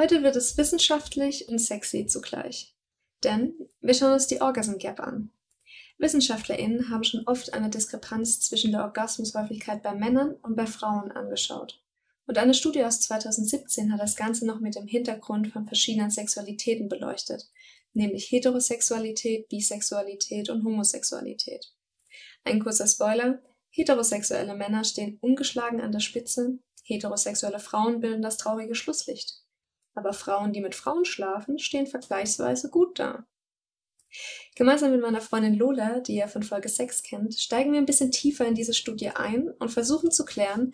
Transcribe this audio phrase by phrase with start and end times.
[0.00, 2.72] Heute wird es wissenschaftlich und sexy zugleich.
[3.24, 5.32] Denn wir schauen uns die Orgasm Gap an.
[5.98, 11.82] WissenschaftlerInnen haben schon oft eine Diskrepanz zwischen der Orgasmushäufigkeit bei Männern und bei Frauen angeschaut.
[12.28, 16.88] Und eine Studie aus 2017 hat das Ganze noch mit dem Hintergrund von verschiedenen Sexualitäten
[16.88, 17.50] beleuchtet,
[17.92, 21.72] nämlich Heterosexualität, Bisexualität und Homosexualität.
[22.44, 28.76] Ein kurzer Spoiler, heterosexuelle Männer stehen ungeschlagen an der Spitze, heterosexuelle Frauen bilden das traurige
[28.76, 29.42] Schlusslicht.
[29.98, 33.26] Aber Frauen, die mit Frauen schlafen, stehen vergleichsweise gut da.
[34.54, 38.12] Gemeinsam mit meiner Freundin Lola, die ihr von Folge 6 kennt, steigen wir ein bisschen
[38.12, 40.72] tiefer in diese Studie ein und versuchen zu klären,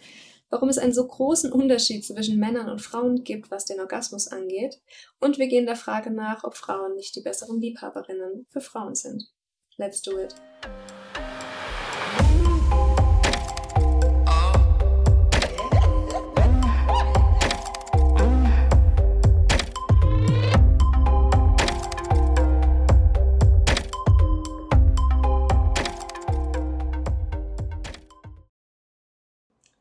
[0.51, 4.83] warum es einen so großen Unterschied zwischen Männern und Frauen gibt, was den Orgasmus angeht,
[5.21, 9.33] und wir gehen der Frage nach, ob Frauen nicht die besseren Liebhaberinnen für Frauen sind.
[9.79, 10.35] Let's do it!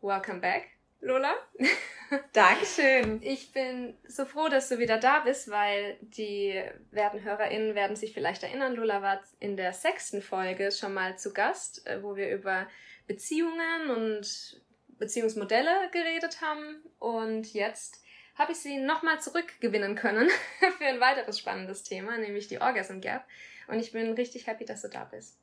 [0.03, 0.67] Welcome back,
[0.99, 1.33] Lola.
[2.33, 3.21] Dankeschön.
[3.23, 8.13] Ich bin so froh, dass du wieder da bist, weil die werten HörerInnen werden sich
[8.13, 12.35] vielleicht erinnern, Lola war in der sechsten Folge schon mal zu Gast, äh, wo wir
[12.35, 12.67] über
[13.07, 14.61] Beziehungen und
[14.99, 16.83] Beziehungsmodelle geredet haben.
[16.99, 18.03] Und jetzt
[18.35, 20.29] habe ich sie nochmal zurückgewinnen können
[20.79, 23.23] für ein weiteres spannendes Thema, nämlich die Orgasm Gap.
[23.69, 25.42] Und ich bin richtig happy, dass du da bist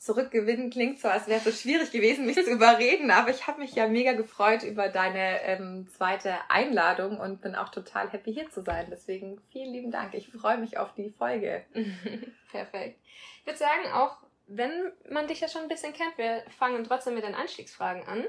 [0.00, 3.60] zurückgewinnen klingt so, als wäre es so schwierig gewesen, mich zu überreden, aber ich habe
[3.60, 8.48] mich ja mega gefreut über deine ähm, zweite Einladung und bin auch total happy hier
[8.48, 8.86] zu sein.
[8.90, 10.14] Deswegen vielen lieben Dank.
[10.14, 11.66] Ich freue mich auf die Folge.
[12.50, 12.98] Perfekt.
[13.40, 17.14] Ich würde sagen, auch wenn man dich ja schon ein bisschen kennt, wir fangen trotzdem
[17.14, 18.24] mit den Einstiegsfragen an.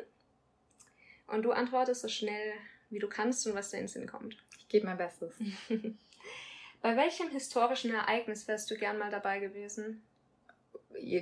[1.28, 2.54] Und du antwortest so schnell,
[2.90, 4.36] wie du kannst und was dir in den Sinn kommt.
[4.60, 5.34] Ich gebe mein Bestes.
[6.82, 10.04] Bei welchem historischen Ereignis wärst du gern mal dabei gewesen?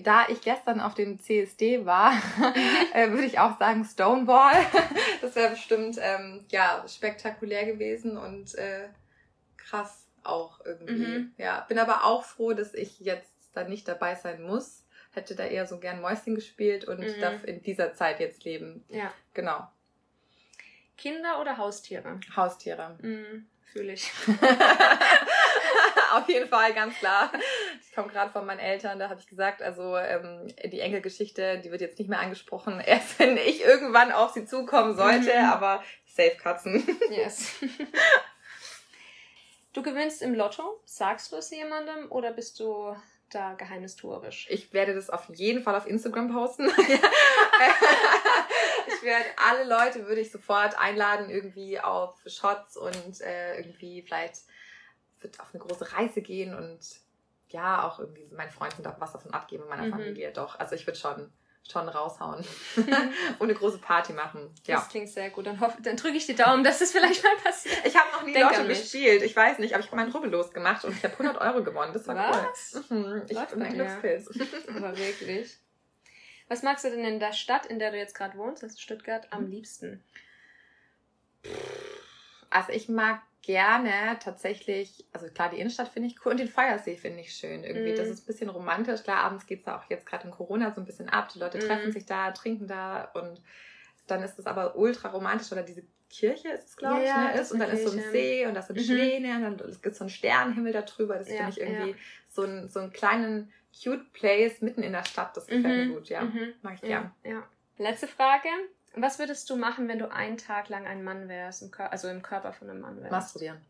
[0.01, 2.13] Da ich gestern auf dem CSD war,
[2.93, 4.55] äh, würde ich auch sagen Stonewall.
[5.21, 8.89] das wäre bestimmt ähm, ja spektakulär gewesen und äh,
[9.57, 11.07] krass auch irgendwie.
[11.07, 11.33] Mhm.
[11.37, 14.85] Ja, bin aber auch froh, dass ich jetzt da nicht dabei sein muss.
[15.11, 17.19] Hätte da eher so gern Mäuschen gespielt und mhm.
[17.19, 18.83] darf in dieser Zeit jetzt leben.
[18.89, 19.11] Ja.
[19.33, 19.67] Genau.
[20.97, 22.19] Kinder oder Haustiere?
[22.35, 22.97] Haustiere.
[23.01, 24.11] Mhm, Fühle ich.
[26.11, 27.31] Auf jeden Fall, ganz klar.
[27.99, 31.81] Komme gerade von meinen Eltern, da habe ich gesagt, also ähm, die Enkelgeschichte, die wird
[31.81, 35.49] jetzt nicht mehr angesprochen, erst wenn ich irgendwann auf sie zukommen sollte, mhm.
[35.49, 36.87] aber safe Katzen.
[37.09, 37.55] Yes.
[39.73, 42.95] Du gewinnst im Lotto, sagst du es jemandem oder bist du
[43.31, 44.47] da geheimnistuerisch?
[44.49, 46.67] Ich werde das auf jeden Fall auf Instagram posten.
[48.87, 54.43] ich werde alle Leute würde ich sofort einladen irgendwie auf Shots und äh, irgendwie vielleicht
[55.19, 56.79] wird auf eine große Reise gehen und
[57.49, 59.91] ja, auch irgendwie meinen Freunden was davon abgeben, meiner mhm.
[59.91, 60.59] Familie doch.
[60.59, 61.31] Also ich würde schon
[61.71, 62.43] schon raushauen
[63.39, 64.53] und eine große Party machen.
[64.65, 64.77] Ja.
[64.77, 65.45] Das klingt sehr gut.
[65.45, 67.77] Dann, dann drücke ich die Daumen, dass das vielleicht mal passiert.
[67.85, 69.21] Ich habe noch nie Denk Lotto gespielt.
[69.21, 71.93] Ich weiß nicht, aber ich habe meinen Rubbellos gemacht und ich habe 100 Euro gewonnen.
[71.93, 72.81] Das war Was?
[72.89, 72.97] cool.
[72.97, 73.25] Mhm.
[73.27, 74.29] Ich bin ein Glückspilz.
[74.75, 75.57] aber wirklich.
[76.47, 78.81] Was magst du denn in der Stadt, in der du jetzt gerade wohnst, das ist
[78.81, 79.51] Stuttgart, am mhm.
[79.51, 80.03] liebsten?
[82.49, 86.97] Also ich mag gerne tatsächlich, also klar, die Innenstadt finde ich cool und den Feuersee
[86.97, 87.63] finde ich schön.
[87.63, 87.95] Irgendwie, mm.
[87.95, 88.13] das mhm.
[88.13, 89.03] ist ein bisschen romantisch.
[89.03, 91.29] Klar, abends geht es da auch jetzt gerade in Corona so ein bisschen ab.
[91.33, 91.61] Die Leute mm.
[91.61, 93.41] treffen sich da, trinken da und
[94.07, 97.41] dann ist es aber ultra romantisch oder diese Kirche ist es, glaube ja, ich, ne,
[97.41, 97.51] ist.
[97.51, 97.83] Und dann Kirche.
[97.83, 98.83] ist so ein See und da sind mhm.
[98.83, 101.17] Schwäne und dann gibt es so einen Sternenhimmel da drüber.
[101.17, 101.97] Das ja, finde ich irgendwie ja.
[102.27, 105.37] so, ein, so einen kleinen cute Place mitten in der Stadt.
[105.37, 105.89] Das gefällt mhm.
[105.89, 106.21] mir gut, ja.
[106.23, 106.53] Mhm.
[106.61, 107.11] Mag ich gern.
[107.23, 107.47] Ja.
[107.77, 108.49] Letzte Frage.
[108.95, 112.21] Was würdest du machen, wenn du einen Tag lang ein Mann wärst, im also im
[112.21, 113.11] Körper von einem Mann wärst?
[113.11, 113.61] Masturbieren.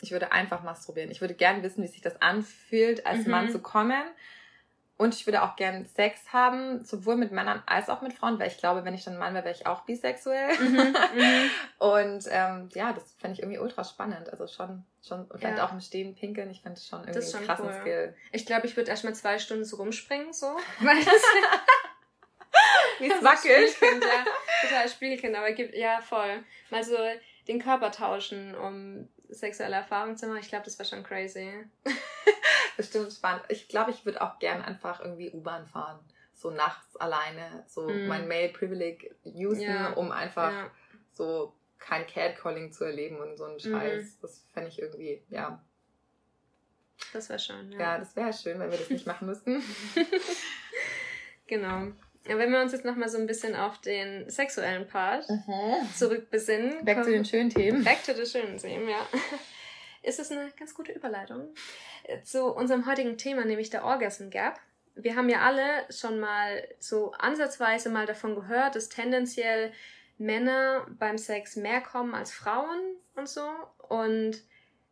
[0.00, 1.10] Ich würde einfach masturbieren.
[1.10, 3.30] Ich würde gern wissen, wie sich das anfühlt, als mhm.
[3.30, 4.02] Mann zu kommen.
[4.96, 8.46] Und ich würde auch gern Sex haben, sowohl mit Männern als auch mit Frauen, weil
[8.46, 10.56] ich glaube, wenn ich dann Mann wäre, wäre ich auch bisexuell.
[10.56, 11.50] Mhm, mhm.
[11.78, 14.30] und ähm, ja, das fände ich irgendwie ultra spannend.
[14.30, 15.66] Also schon, schon vielleicht ja.
[15.66, 16.48] auch im Stehen pinkeln.
[16.50, 17.80] Ich finde es schon irgendwie einen krassen cool.
[17.80, 18.14] Skill.
[18.30, 20.46] Ich glaube, ich würde erstmal zwei Stunden so rumspringen, so.
[20.80, 21.22] Weil das
[23.04, 23.70] wie es wackelt.
[23.70, 24.24] Spielkind, ja.
[24.62, 26.42] Total Spielkind, aber gibt, ja, voll.
[26.70, 26.96] Mal so
[27.48, 30.40] den Körper tauschen, um sexuelle Erfahrungen zu machen.
[30.40, 31.52] Ich glaube, das wäre schon crazy.
[32.76, 33.44] Bestimmt spannend.
[33.48, 36.00] Ich glaube, ich würde auch gern einfach irgendwie U-Bahn fahren.
[36.32, 38.08] So nachts alleine, so mm.
[38.08, 39.92] mein Male Privilege usen, ja.
[39.92, 40.70] um einfach ja.
[41.12, 43.60] so kein Catcalling zu erleben und so einen mhm.
[43.60, 44.04] Scheiß.
[44.04, 44.18] Mhm.
[44.22, 45.62] Das fände ich irgendwie, ja.
[47.12, 47.78] Das wäre schön, ja.
[47.78, 49.62] Ja, das wäre schön, wenn wir das nicht machen müssten.
[51.46, 51.92] genau.
[52.26, 55.88] Ja, wenn wir uns jetzt nochmal so ein bisschen auf den sexuellen Part mhm.
[55.94, 56.84] zurückbesinnen.
[56.84, 57.84] Back zu den schönen Themen.
[57.84, 59.06] Back to the schönen Themen, ja.
[60.02, 61.54] Ist es eine ganz gute Überleitung
[62.22, 64.58] zu unserem heutigen Thema, nämlich der Orgasm Gap.
[64.94, 69.72] Wir haben ja alle schon mal so ansatzweise mal davon gehört, dass tendenziell
[70.18, 73.48] Männer beim Sex mehr kommen als Frauen und so.
[73.88, 74.42] Und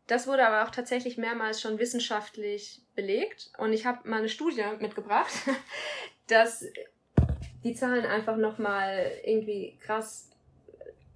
[0.07, 3.53] das wurde aber auch tatsächlich mehrmals schon wissenschaftlich belegt.
[3.59, 5.33] Und ich habe mal eine Studie mitgebracht,
[6.27, 6.65] dass
[7.65, 10.29] die Zahlen einfach nochmal irgendwie krass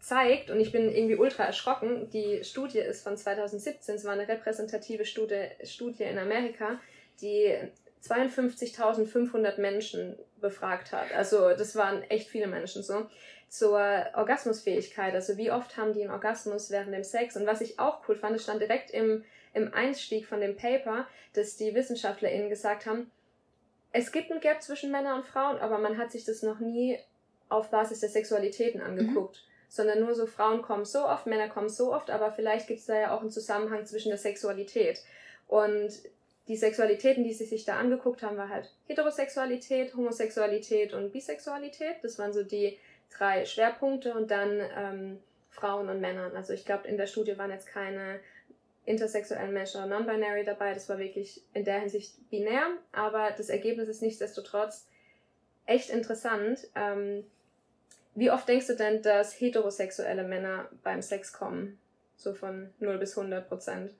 [0.00, 0.50] zeigt.
[0.50, 2.08] Und ich bin irgendwie ultra erschrocken.
[2.10, 3.96] Die Studie ist von 2017.
[3.96, 6.78] Es war eine repräsentative Studie, Studie in Amerika,
[7.20, 7.52] die
[8.04, 11.12] 52.500 Menschen befragt hat.
[11.12, 13.06] Also das waren echt viele Menschen so
[13.48, 13.80] zur
[14.14, 15.14] Orgasmusfähigkeit.
[15.14, 17.36] Also wie oft haben die einen Orgasmus während dem Sex?
[17.36, 21.06] Und was ich auch cool fand, es stand direkt im, im Einstieg von dem Paper,
[21.32, 23.10] dass die WissenschaftlerInnen gesagt haben,
[23.96, 26.98] es gibt ein Gap zwischen Männern und Frauen, aber man hat sich das noch nie
[27.48, 28.86] auf Basis der Sexualitäten mhm.
[28.86, 29.36] angeguckt.
[29.36, 29.50] Mhm.
[29.68, 32.86] Sondern nur so, Frauen kommen so oft, Männer kommen so oft, aber vielleicht gibt es
[32.86, 35.02] da ja auch einen Zusammenhang zwischen der Sexualität.
[35.48, 35.90] Und
[36.46, 41.96] die Sexualitäten, die sie sich da angeguckt haben, war halt Heterosexualität, Homosexualität und Bisexualität.
[42.02, 42.78] Das waren so die
[43.10, 45.18] drei Schwerpunkte und dann ähm,
[45.50, 46.36] Frauen und Männern.
[46.36, 48.20] Also ich glaube, in der Studie waren jetzt keine
[48.86, 50.72] intersexuellen Menschen oder non-binary dabei.
[50.72, 54.86] Das war wirklich in der Hinsicht binär, aber das Ergebnis ist nichtsdestotrotz
[55.66, 56.68] echt interessant.
[56.74, 57.24] Ähm,
[58.14, 61.78] wie oft denkst du denn, dass heterosexuelle Männer beim Sex kommen?
[62.16, 63.92] So von 0 bis 100 Prozent.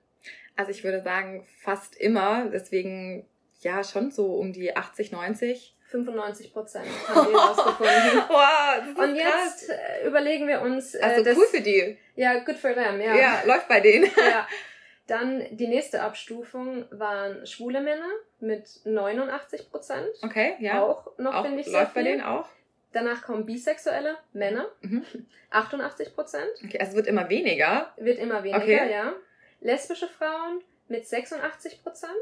[0.56, 2.48] Also ich würde sagen, fast immer.
[2.50, 3.26] Deswegen
[3.60, 5.76] ja schon so um die 80, 90.
[5.88, 8.22] 95 Prozent haben wir rausgefunden.
[8.28, 9.68] wow, Und jetzt krass.
[9.68, 10.94] Äh, überlegen wir uns.
[10.94, 11.98] Äh, also das, cool für die.
[12.16, 13.14] Ja, good for them, ja.
[13.14, 14.10] Ja, läuft bei denen.
[14.16, 14.46] ja.
[15.06, 18.08] Dann die nächste Abstufung waren schwule Männer
[18.40, 20.08] mit 89 Prozent.
[20.22, 20.82] Okay, ja.
[20.82, 22.02] Auch noch, finde ich, sehr Läuft viel.
[22.02, 22.48] bei denen auch.
[22.92, 25.04] Danach kommen bisexuelle Männer, mhm.
[25.50, 26.50] 88 Prozent.
[26.64, 27.92] Okay, also es wird immer weniger.
[27.96, 28.90] Wird immer weniger, okay.
[28.90, 29.12] ja.
[29.60, 32.12] Lesbische Frauen mit 86 Prozent.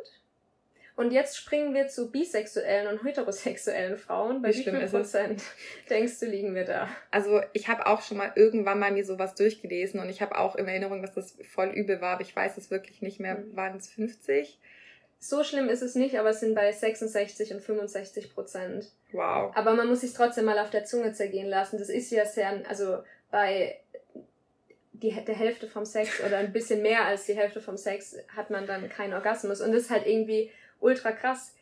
[0.97, 4.43] Und jetzt springen wir zu bisexuellen und heterosexuellen Frauen.
[4.43, 5.43] Bei wie, wie viel Prozent
[5.91, 6.89] denkst du, liegen wir da?
[7.11, 10.55] Also ich habe auch schon mal irgendwann mal mir sowas durchgelesen und ich habe auch
[10.55, 13.39] in Erinnerung, dass das voll übel war, aber ich weiß es wirklich nicht mehr.
[13.39, 13.57] Mhm.
[13.57, 14.61] Waren es 50?
[15.19, 18.93] So schlimm ist es nicht, aber es sind bei 66 und 65 Prozent.
[19.11, 19.53] Wow.
[19.57, 21.79] Aber man muss sich trotzdem mal auf der Zunge zergehen lassen.
[21.79, 22.99] Das ist ja sehr, also
[23.31, 23.81] bei
[24.93, 28.51] die, der Hälfte vom Sex oder ein bisschen mehr als die Hälfte vom Sex hat
[28.51, 29.61] man dann keinen Orgasmus.
[29.61, 30.51] Und das ist halt irgendwie
[30.85, 31.55] ultra krass.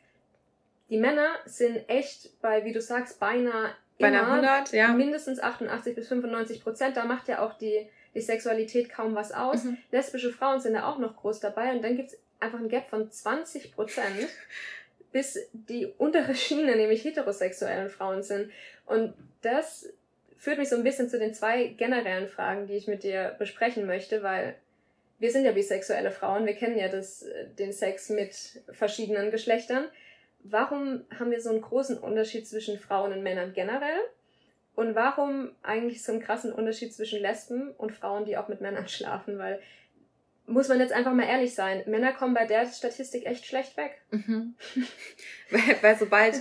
[0.90, 4.88] Die Männer sind echt bei, wie du sagst, beinahe, beinahe 100, ja.
[4.88, 6.96] mindestens 88 bis 95 Prozent.
[6.96, 9.64] Da macht ja auch die, die Sexualität kaum was aus.
[9.64, 9.78] Mhm.
[9.90, 13.10] Lesbische Frauen sind da auch noch groß dabei und dann gibt's einfach ein Gap von
[13.10, 14.28] 20 Prozent,
[15.12, 18.50] bis die untere Schiene, nämlich heterosexuellen Frauen sind.
[18.84, 19.88] Und das
[20.36, 23.86] führt mich so ein bisschen zu den zwei generellen Fragen, die ich mit dir besprechen
[23.86, 24.56] möchte, weil
[25.22, 29.84] wir sind ja bisexuelle Frauen, wir kennen ja das, äh, den Sex mit verschiedenen Geschlechtern.
[30.40, 34.00] Warum haben wir so einen großen Unterschied zwischen Frauen und Männern generell?
[34.74, 38.88] Und warum eigentlich so einen krassen Unterschied zwischen Lesben und Frauen, die auch mit Männern
[38.88, 39.38] schlafen?
[39.38, 39.60] Weil,
[40.46, 44.00] muss man jetzt einfach mal ehrlich sein, Männer kommen bei der Statistik echt schlecht weg.
[44.10, 44.56] Mhm.
[45.50, 46.34] weil, weil sobald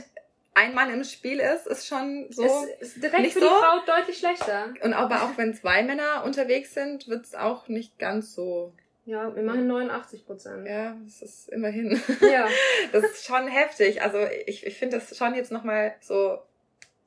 [0.53, 2.43] ein Mann im Spiel ist, ist schon so.
[2.79, 4.73] Es ist direkt nicht für die Frau deutlich schlechter.
[4.83, 8.73] Und aber auch wenn zwei Männer unterwegs sind, wird's auch nicht ganz so.
[9.05, 10.67] Ja, wir machen 89 Prozent.
[10.67, 11.99] Ja, das ist immerhin.
[12.21, 12.47] Ja.
[12.91, 14.01] Das ist schon heftig.
[14.01, 16.39] Also ich, ich finde das schon jetzt nochmal so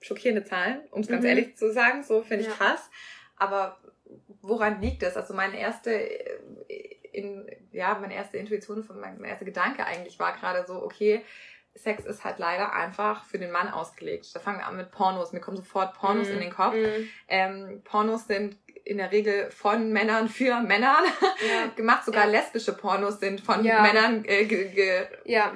[0.00, 1.28] schockierende Zahlen, um es ganz mhm.
[1.28, 2.02] ehrlich zu sagen.
[2.02, 2.54] So finde ich ja.
[2.54, 2.90] krass.
[3.36, 3.78] Aber
[4.40, 5.16] woran liegt es?
[5.16, 5.90] Also meine erste
[7.14, 11.22] in, ja, meine erste Intuition, mein erster Gedanke eigentlich war gerade so, okay,
[11.74, 14.28] Sex ist halt leider einfach für den Mann ausgelegt.
[14.34, 15.32] Da fangen wir an mit Pornos.
[15.32, 16.74] Mir kommen sofort Pornos mm, in den Kopf.
[16.74, 17.08] Mm.
[17.28, 21.66] Ähm, Pornos sind in der Regel von Männern für Männern ja.
[21.76, 22.04] gemacht.
[22.04, 22.30] Sogar ja.
[22.30, 23.82] lesbische Pornos sind von ja.
[23.82, 25.52] Männern, äh, ge, ge, ja.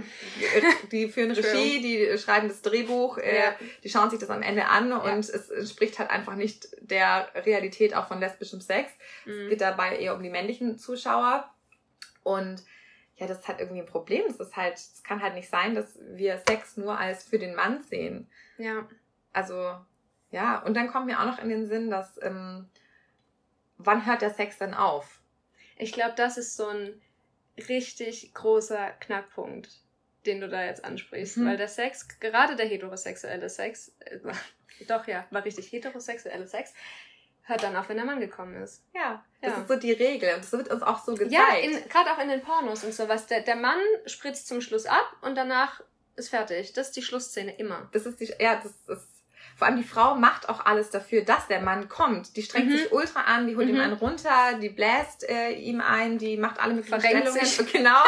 [0.90, 3.52] die führen Regie, die schreiben das Drehbuch, äh,
[3.84, 7.94] die schauen sich das am Ende an und es entspricht halt einfach nicht der Realität
[7.94, 8.90] auch von lesbischem Sex.
[9.26, 9.30] Mm.
[9.30, 11.48] Es geht dabei eher um die männlichen Zuschauer
[12.22, 12.64] und
[13.18, 14.22] ja, das ist halt irgendwie ein Problem.
[14.28, 17.54] Es ist halt, es kann halt nicht sein, dass wir Sex nur als für den
[17.54, 18.28] Mann sehen.
[18.58, 18.88] Ja.
[19.32, 19.74] Also,
[20.30, 22.68] ja, und dann kommt mir auch noch in den Sinn, dass, ähm,
[23.76, 25.20] wann hört der Sex dann auf?
[25.76, 27.00] Ich glaube, das ist so ein
[27.68, 29.68] richtig großer Knackpunkt,
[30.24, 31.38] den du da jetzt ansprichst.
[31.38, 31.46] Mhm.
[31.46, 34.20] Weil der Sex, gerade der heterosexuelle Sex, äh,
[34.86, 36.72] doch ja, war richtig heterosexuelle Sex,
[37.48, 38.82] hört dann auf, wenn der Mann gekommen ist.
[38.94, 39.58] Ja, das ja.
[39.60, 41.32] ist so die Regel und das wird uns auch so gezeigt.
[41.32, 43.26] Ja, gerade auch in den Pornos und sowas.
[43.26, 45.82] Der, der Mann spritzt zum Schluss ab und danach
[46.16, 46.72] ist fertig.
[46.74, 47.88] Das ist die Schlussszene immer.
[47.92, 49.17] Das ist die, ja, das ist
[49.58, 52.36] vor allem die Frau macht auch alles dafür, dass der Mann kommt.
[52.36, 52.76] Die strengt mhm.
[52.76, 53.74] sich ultra an, die holt mhm.
[53.74, 57.72] ihm einen runter, die bläst äh, ihm ein, die macht alle möglichen Stellungen, sich.
[57.72, 57.98] genau,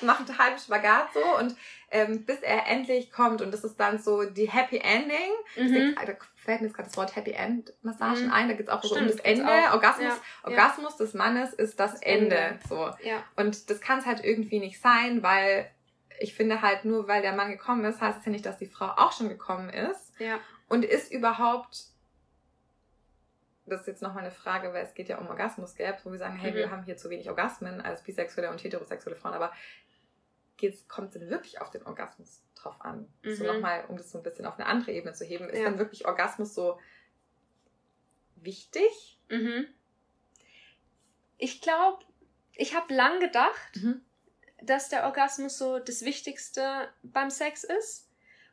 [0.00, 1.54] macht einen halben Spagat so und
[1.92, 5.30] ähm, bis er endlich kommt und das ist dann so die Happy Ending.
[5.56, 5.94] Mhm.
[6.04, 8.32] Da fällt mir jetzt gerade das Wort Happy End Massagen mhm.
[8.32, 9.46] ein, da geht es auch Stimmt, so um das Ende.
[9.46, 9.74] Auch.
[9.74, 10.50] Orgasmus, ja.
[10.50, 11.04] Orgasmus ja.
[11.04, 12.36] des Mannes ist das, das Ende.
[12.36, 12.58] Ende.
[12.68, 12.90] So.
[13.04, 13.22] Ja.
[13.36, 15.70] Und das kann es halt irgendwie nicht sein, weil
[16.18, 18.66] ich finde halt nur, weil der Mann gekommen ist, heißt es ja nicht, dass die
[18.66, 20.12] Frau auch schon gekommen ist.
[20.18, 20.40] Ja.
[20.68, 21.86] Und ist überhaupt,
[23.66, 26.18] das ist jetzt nochmal eine Frage, weil es geht ja um Orgasmus, gell, wo wir
[26.18, 26.56] sagen, hey, mhm.
[26.56, 29.52] wir haben hier zu wenig Orgasmen als bisexuelle und heterosexuelle Frauen, aber
[30.88, 33.08] kommt es denn wirklich auf den Orgasmus drauf an?
[33.22, 33.34] Mhm.
[33.34, 35.64] So nochmal, um das so ein bisschen auf eine andere Ebene zu heben, ist ja.
[35.64, 36.78] dann wirklich Orgasmus so
[38.36, 39.20] wichtig?
[39.30, 39.66] Mhm.
[41.36, 42.04] Ich glaube,
[42.54, 44.02] ich habe lang gedacht, mhm
[44.62, 48.07] dass der Orgasmus so das Wichtigste beim Sex ist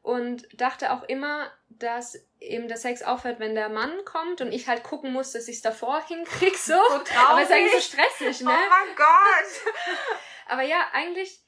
[0.06, 4.68] und dachte auch immer, dass eben der Sex aufhört, wenn der Mann kommt und ich
[4.68, 6.74] halt gucken muss, dass ich es davor hinkrieg so.
[6.90, 6.94] so
[7.28, 8.52] Aber es ist eigentlich so stressig, ne?
[8.52, 9.74] Oh mein Gott!
[10.48, 11.40] Aber ja, eigentlich,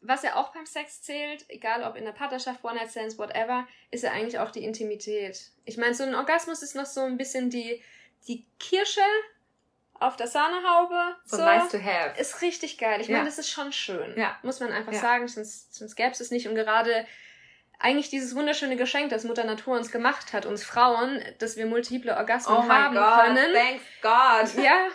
[0.00, 4.12] was ja auch beim Sex zählt, egal ob in der Partnerschaft, One-Night-Stands, whatever, ist ja
[4.12, 5.50] eigentlich auch die Intimität.
[5.64, 7.82] Ich meine, so ein Orgasmus ist noch so ein bisschen die,
[8.28, 9.02] die Kirsche
[9.94, 11.16] auf der Sahnehaube.
[11.24, 12.16] So, so nice to have.
[12.16, 13.00] Ist richtig geil.
[13.00, 13.16] Ich ja.
[13.16, 14.16] meine, das ist schon schön.
[14.16, 14.38] Ja.
[14.44, 15.00] Muss man einfach ja.
[15.00, 16.46] sagen, sonst, sonst gäbe es es nicht.
[16.46, 17.04] Und gerade
[17.78, 22.16] eigentlich dieses wunderschöne Geschenk, das Mutter Natur uns gemacht hat, uns Frauen, dass wir multiple
[22.16, 23.54] Orgasmen oh haben God, können.
[23.54, 24.64] Thank God.
[24.64, 24.88] Ja.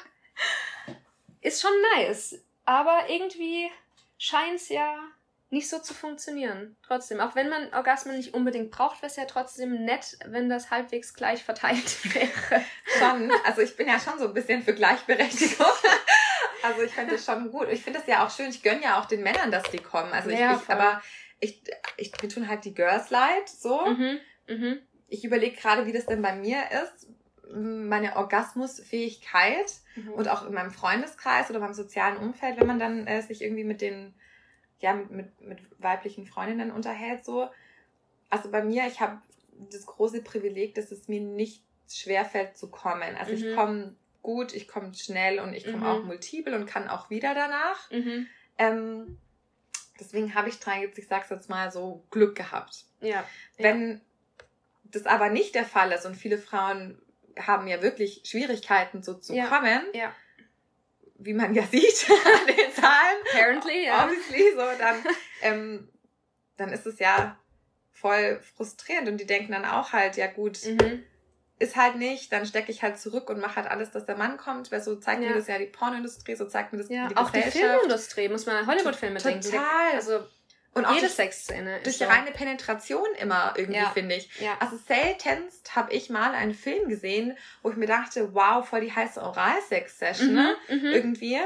[1.41, 2.41] Ist schon nice.
[2.65, 3.69] Aber irgendwie
[4.17, 4.95] scheint's ja
[5.49, 6.75] nicht so zu funktionieren.
[6.85, 10.71] Trotzdem, auch wenn man Orgasmen nicht unbedingt braucht, wäre es ja trotzdem nett, wenn das
[10.71, 12.63] halbwegs gleich verteilt wäre.
[12.97, 15.67] schon, also ich bin ja schon so ein bisschen für Gleichberechtigung.
[16.63, 17.67] also ich finde das schon gut.
[17.69, 18.49] Ich finde das ja auch schön.
[18.49, 20.11] Ich gönne ja auch den Männern, dass die kommen.
[20.11, 21.01] Also ich, ja, ich aber
[21.43, 21.63] ich,
[21.97, 23.85] ich, wir tun halt die Girls Light so.
[23.85, 24.75] Mhm, mh.
[25.09, 27.07] Ich überlege gerade, wie das denn bei mir ist
[27.53, 30.13] meine Orgasmusfähigkeit mhm.
[30.13, 33.63] und auch in meinem Freundeskreis oder beim sozialen Umfeld, wenn man dann äh, sich irgendwie
[33.63, 34.13] mit den
[34.79, 37.49] ja, mit, mit, mit weiblichen Freundinnen unterhält, so.
[38.29, 39.21] Also bei mir, ich habe
[39.71, 43.15] das große Privileg, dass es mir nicht schwerfällt zu kommen.
[43.15, 43.37] Also mhm.
[43.37, 45.85] ich komme gut, ich komme schnell und ich komme mhm.
[45.85, 47.89] auch multiple und kann auch wieder danach.
[47.91, 48.27] Mhm.
[48.57, 49.17] Ähm,
[49.99, 52.85] deswegen habe ich dran, jetzt, ich sag's jetzt mal so, Glück gehabt.
[53.01, 53.23] Ja.
[53.57, 53.99] Wenn ja.
[54.85, 57.01] das aber nicht der Fall ist und viele Frauen
[57.39, 59.47] haben ja wirklich Schwierigkeiten, so zu ja.
[59.47, 60.13] kommen, ja
[61.25, 63.17] wie man ja sieht an den Zahlen.
[63.31, 64.05] Apparently, ja.
[64.05, 65.03] Obviously, so, dann,
[65.41, 65.89] ähm,
[66.57, 67.37] dann ist es ja
[67.91, 71.03] voll frustrierend und die denken dann auch halt, ja gut, mhm.
[71.59, 74.37] Ist halt nicht, dann stecke ich halt zurück und mache halt alles, dass der Mann
[74.37, 75.29] kommt, weil so zeigt ja.
[75.29, 78.45] mir das ja die Pornoindustrie, so zeigt mir das ja, die Auch die Filmindustrie, muss
[78.45, 79.41] man Hollywood-Filme denken.
[79.41, 79.91] Total.
[79.95, 80.25] Also
[80.73, 81.81] und auch jede Sexszene.
[81.83, 82.05] Durch so.
[82.05, 83.91] reine Penetration immer irgendwie, ja.
[83.91, 84.29] finde ich.
[84.39, 84.57] Ja.
[84.59, 88.91] Also seltenst habe ich mal einen Film gesehen, wo ich mir dachte, wow, voll die
[88.91, 90.55] heiße Oralsex-Session, mhm, ne?
[90.69, 90.85] Mhm.
[90.85, 91.39] Irgendwie.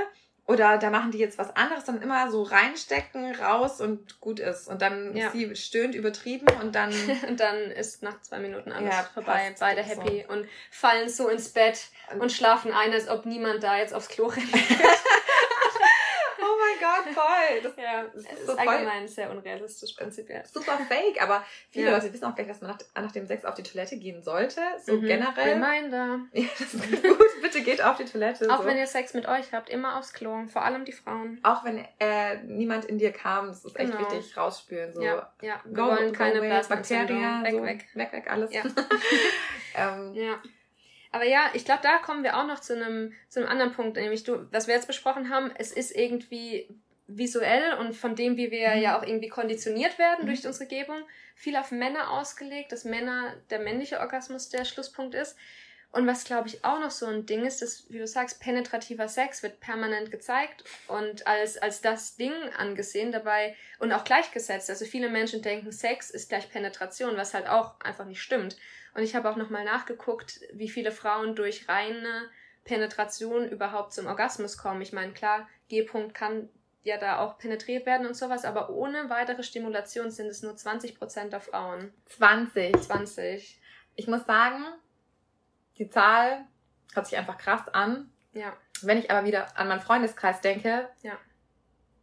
[0.47, 4.69] Oder da machen die jetzt was anderes, dann immer so reinstecken, raus und gut ist.
[4.69, 5.29] Und dann ja.
[5.31, 6.93] sie stöhnt übertrieben und dann.
[7.27, 10.33] und dann ist nach zwei Minuten alles ja, vorbei, beide happy so.
[10.33, 11.87] und fallen so ins Bett
[12.17, 14.47] und schlafen ein, als ob niemand da jetzt aufs Klo rennt.
[16.79, 17.61] mein Gott, voll.
[17.61, 20.43] Das, ja, das ist, so allgemein voll, sehr unrealistisch prinzipiell.
[20.45, 21.95] Super fake, aber viele ja.
[21.95, 24.61] Leute wissen auch gleich, dass man nach, nach, dem Sex auf die Toilette gehen sollte.
[24.85, 25.05] So mhm.
[25.05, 25.53] generell.
[25.53, 26.19] Reminder.
[26.37, 27.41] Ja, das ist gut.
[27.41, 28.49] Bitte geht auf die Toilette.
[28.53, 28.65] Auch so.
[28.65, 30.45] wenn ihr Sex mit euch habt, immer aufs Klo.
[30.47, 31.39] Vor allem die Frauen.
[31.43, 34.01] Auch wenn äh, niemand in dir kam, das ist echt genau.
[34.01, 34.93] wichtig, rausspülen.
[34.93, 35.01] So.
[35.01, 35.59] Ja, ja.
[35.65, 37.43] Wir go, wollen keine Bakterien.
[37.43, 37.63] Weg, so.
[37.63, 37.85] weg.
[37.93, 38.53] Weg, weg, alles.
[38.53, 38.63] Ja.
[39.75, 40.41] ähm, ja.
[41.17, 43.97] Aber ja, ich glaube, da kommen wir auch noch zu einem, zu einem anderen Punkt,
[43.97, 46.69] nämlich du, was wir jetzt besprochen haben, es ist irgendwie
[47.07, 48.81] visuell und von dem, wie wir mhm.
[48.83, 50.27] ja auch irgendwie konditioniert werden mhm.
[50.27, 51.01] durch unsere Gebung,
[51.33, 55.35] viel auf Männer ausgelegt, dass Männer der männliche Orgasmus der Schlusspunkt ist.
[55.91, 59.07] Und was, glaube ich, auch noch so ein Ding ist, dass, wie du sagst, penetrativer
[59.07, 64.69] Sex wird permanent gezeigt und als, als das Ding angesehen dabei und auch gleichgesetzt.
[64.69, 68.55] Also viele Menschen denken, Sex ist gleich Penetration, was halt auch einfach nicht stimmt.
[68.97, 72.31] Und ich habe auch nochmal nachgeguckt, wie viele Frauen durch reine
[72.63, 74.81] Penetration überhaupt zum Orgasmus kommen.
[74.81, 76.49] Ich meine, klar, G-Punkt kann
[76.81, 80.97] ja da auch penetriert werden und sowas, aber ohne weitere Stimulation sind es nur 20
[80.97, 81.93] Prozent der Frauen.
[82.07, 82.75] 20.
[82.75, 83.61] 20.
[83.93, 84.65] Ich muss sagen,
[85.77, 86.45] die Zahl
[86.95, 88.11] hört sich einfach krass an.
[88.33, 88.57] Ja.
[88.81, 91.19] Wenn ich aber wieder an meinen Freundeskreis denke, ja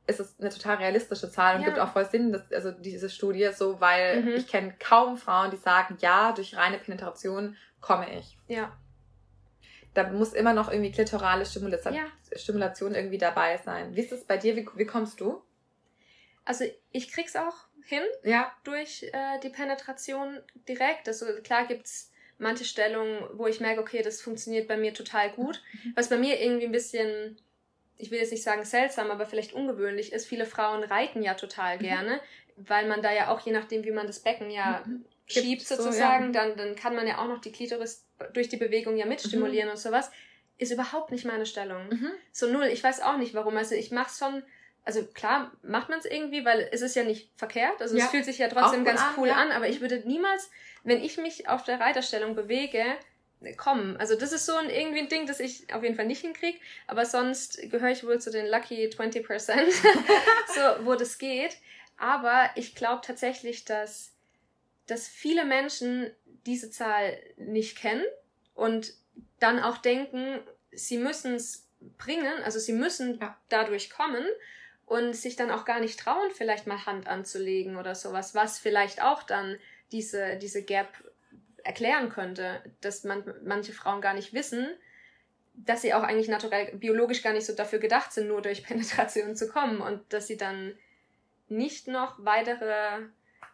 [0.06, 1.68] ist es eine total realistische Zahl und ja.
[1.68, 4.28] gibt auch voll Sinn, dass, also diese Studie so, weil mhm.
[4.34, 8.36] ich kenne kaum Frauen, die sagen, ja, durch reine Penetration komme ich.
[8.46, 8.76] Ja.
[9.94, 12.04] Da muss immer noch irgendwie klitorale Stimulation, ja.
[12.36, 13.94] Stimulation irgendwie dabei sein.
[13.94, 14.56] Wie ist es bei dir?
[14.56, 15.42] Wie, wie kommst du?
[16.44, 18.52] also ich krieg's auch hin ja.
[18.64, 21.08] durch äh, die Penetration direkt.
[21.08, 25.62] Also klar gibt's manche Stellungen, wo ich merke, okay, das funktioniert bei mir total gut.
[25.72, 25.92] Mhm.
[25.96, 27.38] Was bei mir irgendwie ein bisschen,
[27.96, 30.26] ich will jetzt nicht sagen seltsam, aber vielleicht ungewöhnlich ist.
[30.26, 31.82] Viele Frauen reiten ja total mhm.
[31.82, 32.14] gerne,
[32.56, 32.68] mhm.
[32.68, 35.04] weil man da ja auch, je nachdem, wie man das Becken ja mhm.
[35.26, 36.46] schiebt sozusagen, so, ja.
[36.46, 39.72] dann, dann kann man ja auch noch die Klitoris durch die Bewegung ja mitstimulieren mhm.
[39.72, 40.10] und sowas.
[40.56, 41.88] Ist überhaupt nicht meine Stellung.
[41.88, 42.10] Mhm.
[42.30, 42.66] So null.
[42.66, 43.56] Ich weiß auch nicht warum.
[43.56, 44.44] Also ich mach's schon
[44.84, 47.80] also klar macht man es irgendwie, weil es ist ja nicht verkehrt.
[47.80, 48.04] Also ja.
[48.04, 49.36] es fühlt sich ja trotzdem ganz an, cool ja.
[49.36, 50.50] an, aber ich würde niemals,
[50.82, 52.84] wenn ich mich auf der Reiterstellung bewege,
[53.56, 53.96] kommen.
[53.98, 56.58] Also das ist so ein irgendwie ein Ding, das ich auf jeden Fall nicht hinkriege,
[56.86, 59.70] aber sonst gehöre ich wohl zu den lucky 20%,
[60.54, 61.56] so, wo das geht.
[61.96, 64.12] Aber ich glaube tatsächlich, dass,
[64.86, 66.10] dass viele Menschen
[66.46, 68.04] diese Zahl nicht kennen
[68.54, 68.94] und
[69.40, 70.40] dann auch denken,
[70.72, 71.66] sie müssen es
[71.98, 73.36] bringen, also sie müssen ja.
[73.48, 74.24] dadurch kommen
[74.86, 79.02] und sich dann auch gar nicht trauen, vielleicht mal Hand anzulegen oder sowas, was vielleicht
[79.02, 79.58] auch dann
[79.92, 80.88] diese, diese Gap
[81.64, 84.68] erklären könnte, dass man, manche Frauen gar nicht wissen,
[85.54, 89.36] dass sie auch eigentlich naturell, biologisch gar nicht so dafür gedacht sind, nur durch Penetration
[89.36, 90.76] zu kommen und dass sie dann
[91.48, 93.06] nicht noch weitere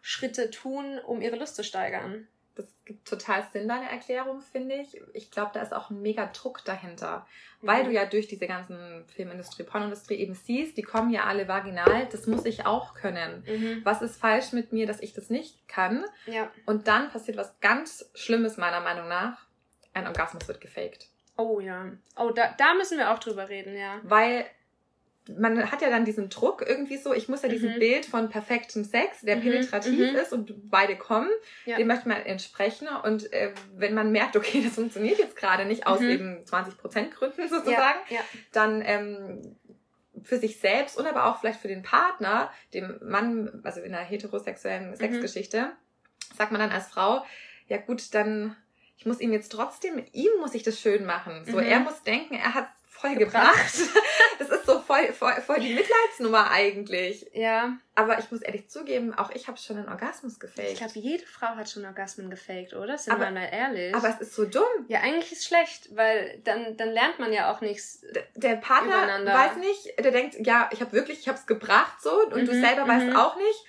[0.02, 5.00] Schritte tun, um ihre Lust zu steigern das gibt total Sinn, deine Erklärung, finde ich.
[5.14, 7.26] Ich glaube, da ist auch ein mega Druck dahinter.
[7.60, 7.66] Mhm.
[7.66, 12.06] Weil du ja durch diese ganzen Filmindustrie, Pornoindustrie eben siehst, die kommen ja alle vaginal,
[12.10, 13.44] das muss ich auch können.
[13.46, 13.80] Mhm.
[13.84, 16.04] Was ist falsch mit mir, dass ich das nicht kann?
[16.26, 16.50] Ja.
[16.66, 19.46] Und dann passiert was ganz Schlimmes, meiner Meinung nach.
[19.92, 21.08] Ein Orgasmus wird gefaked.
[21.36, 21.92] Oh ja.
[22.16, 24.00] Oh, da, da müssen wir auch drüber reden, ja.
[24.02, 24.44] Weil
[25.38, 27.78] man hat ja dann diesen Druck irgendwie so, ich muss ja mhm.
[27.78, 29.42] Bild von perfektem Sex, der mhm.
[29.42, 30.16] penetrativ mhm.
[30.16, 31.28] ist und beide kommen,
[31.64, 31.76] ja.
[31.76, 32.88] dem möchte man entsprechen.
[33.04, 36.10] Und äh, wenn man merkt, okay, das funktioniert jetzt gerade nicht aus mhm.
[36.10, 38.16] eben 20 Prozent Gründen sozusagen, ja.
[38.16, 38.22] Ja.
[38.52, 39.56] dann ähm,
[40.22, 44.04] für sich selbst und aber auch vielleicht für den Partner, dem Mann, also in einer
[44.04, 44.96] heterosexuellen mhm.
[44.96, 45.72] Sexgeschichte,
[46.36, 47.24] sagt man dann als Frau,
[47.68, 48.56] ja gut, dann
[49.00, 51.46] ich muss ihm jetzt trotzdem, ihm muss ich das schön machen.
[51.46, 51.62] So, mhm.
[51.62, 52.68] er muss denken, er hat
[53.00, 53.74] voll gebracht.
[54.38, 57.26] das ist so voll, voll, voll die Mitleidsnummer eigentlich.
[57.32, 57.76] Ja.
[57.94, 60.70] Aber ich muss ehrlich zugeben, auch ich habe schon einen Orgasmus gefaked.
[60.72, 62.98] Ich glaube, jede Frau hat schon Orgasmen gefaked, oder?
[62.98, 63.94] Sind aber, wir mal ehrlich.
[63.94, 64.62] Aber es ist so dumm.
[64.88, 68.02] Ja, eigentlich ist schlecht, weil dann, dann lernt man ja auch nichts.
[68.14, 72.00] Der, der Partner weiß nicht, der denkt, ja, ich habe wirklich, ich habe es gebracht
[72.02, 73.16] so und mhm, du selber weißt mhm.
[73.16, 73.64] auch nicht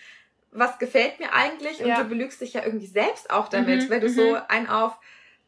[0.51, 2.03] was gefällt mir eigentlich und ja.
[2.03, 4.41] du belügst dich ja irgendwie selbst auch damit, mhm, wenn du so mhm.
[4.49, 4.97] ein auf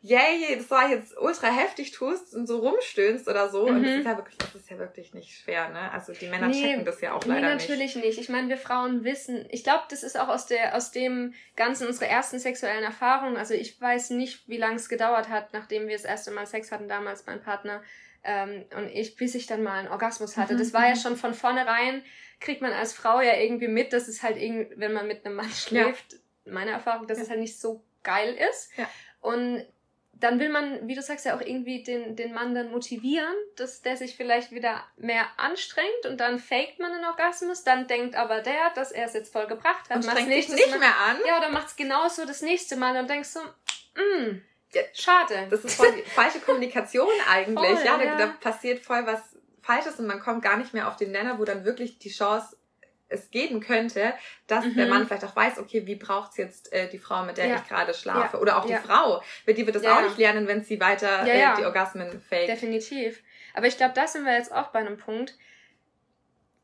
[0.04, 3.66] yay, das war jetzt ultra heftig tust und so rumstöhnst oder so.
[3.66, 3.76] Mhm.
[3.76, 4.00] Und das mhm.
[4.00, 5.92] ist ja wirklich, das ist ja wirklich nicht schwer, ne?
[5.92, 8.06] Also die Männer nee, checken das ja auch leider nee, natürlich nicht.
[8.06, 8.20] nicht.
[8.20, 11.88] Ich meine, wir Frauen wissen, ich glaube, das ist auch aus der, aus dem Ganzen
[11.88, 13.38] unserer ersten sexuellen Erfahrung.
[13.38, 16.74] Also ich weiß nicht, wie lange es gedauert hat, nachdem wir das erste Mal Sex
[16.74, 17.82] hatten, damals mein Partner.
[18.26, 20.56] Ähm, und ich, bis ich dann mal einen Orgasmus hatte.
[20.56, 20.60] Mhm.
[20.60, 22.04] Das war ja schon von vornherein,
[22.42, 25.36] kriegt man als Frau ja irgendwie mit, dass es halt irgendwie, wenn man mit einem
[25.36, 26.20] Mann schläft, ja.
[26.52, 27.24] meine Erfahrung, dass ja.
[27.24, 28.70] es halt nicht so geil ist.
[28.78, 28.90] Ja.
[29.22, 29.66] Und
[30.24, 33.82] dann will man, wie du sagst, ja auch irgendwie den, den Mann dann motivieren, dass
[33.82, 38.40] der sich vielleicht wieder mehr anstrengt und dann faked man den Orgasmus, dann denkt aber
[38.40, 39.98] der, dass er es jetzt voll gebracht hat.
[39.98, 41.18] Und strengt sich nicht Mal, mehr an.
[41.28, 44.42] Ja, oder macht es genauso das nächste Mal und denkst so, mm,
[44.74, 45.48] ja, schade.
[45.50, 47.78] Das ist voll die falsche Kommunikation eigentlich.
[47.78, 48.18] Voll, ja, ja.
[48.18, 49.22] Da, da passiert voll was
[49.62, 52.56] Falsches und man kommt gar nicht mehr auf den Nenner, wo dann wirklich die Chance
[53.14, 54.14] es geben könnte,
[54.48, 54.76] dass mhm.
[54.76, 57.56] der Mann vielleicht auch weiß, okay, wie braucht's jetzt äh, die Frau, mit der ja.
[57.56, 58.38] ich gerade schlafe?
[58.38, 58.42] Ja.
[58.42, 58.74] Oder auch die.
[58.76, 59.22] Frau.
[59.46, 62.48] Weil die wird das auch nicht lernen, wenn sie weiter äh, die Orgasmen fake.
[62.48, 63.22] Definitiv.
[63.54, 65.38] Aber ich glaube, da sind wir jetzt auch bei einem Punkt.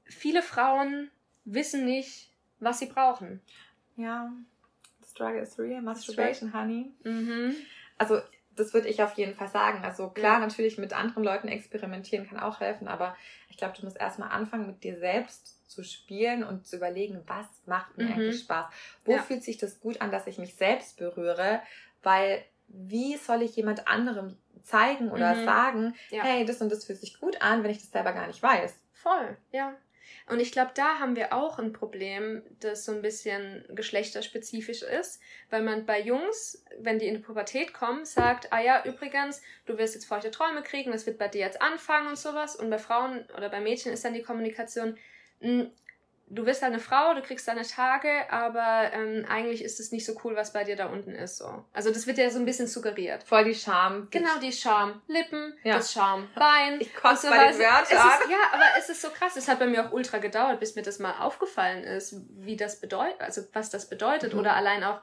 [0.06, 1.12] Viele Frauen
[1.46, 3.42] wissen nicht, was sie brauchen.
[3.96, 4.32] Ja.
[5.08, 5.82] Struggle is real.
[5.82, 6.92] Masturbation, honey.
[7.04, 7.56] Mhm.
[7.98, 8.22] Also
[8.60, 9.84] das würde ich auf jeden Fall sagen.
[9.84, 13.16] Also klar, natürlich mit anderen Leuten experimentieren kann auch helfen, aber
[13.50, 17.46] ich glaube, du musst erstmal anfangen, mit dir selbst zu spielen und zu überlegen, was
[17.66, 18.14] macht mir mhm.
[18.14, 18.68] eigentlich Spaß?
[19.06, 19.22] Wo ja.
[19.22, 21.62] fühlt sich das gut an, dass ich mich selbst berühre?
[22.04, 25.46] Weil wie soll ich jemand anderem zeigen oder mhm.
[25.46, 26.24] sagen, ja.
[26.24, 28.76] hey, das und das fühlt sich gut an, wenn ich das selber gar nicht weiß?
[28.94, 29.74] Voll, ja.
[30.30, 35.20] Und ich glaube, da haben wir auch ein Problem, das so ein bisschen geschlechterspezifisch ist,
[35.50, 39.80] weil man bei Jungs, wenn die in die Pubertät kommen, sagt, ah ja, übrigens, du
[39.80, 42.56] wirst jetzt feuchte Träume kriegen, das wird bei dir jetzt anfangen und sowas.
[42.56, 44.98] Und bei Frauen oder bei Mädchen ist dann die Kommunikation,
[45.42, 45.72] hm,
[46.30, 50.06] du bist halt eine Frau, du kriegst deine Tage, aber ähm, eigentlich ist es nicht
[50.06, 51.38] so cool, was bei dir da unten ist.
[51.38, 51.66] So.
[51.74, 53.24] Also das wird ja so ein bisschen suggeriert.
[53.24, 54.08] Voll die Scham.
[54.12, 55.02] Genau, die Scham.
[55.08, 55.78] Lippen, ja.
[55.78, 56.80] das Schambein.
[56.80, 58.30] Ich kotze bei den Wörtern.
[58.30, 59.36] ja, aber es ist so krass.
[59.36, 62.80] Es hat bei mir auch ultra gedauert, bis mir das mal aufgefallen ist, wie das
[62.80, 64.34] bedeutet, also was das bedeutet.
[64.34, 64.40] Mhm.
[64.40, 65.02] Oder allein auch,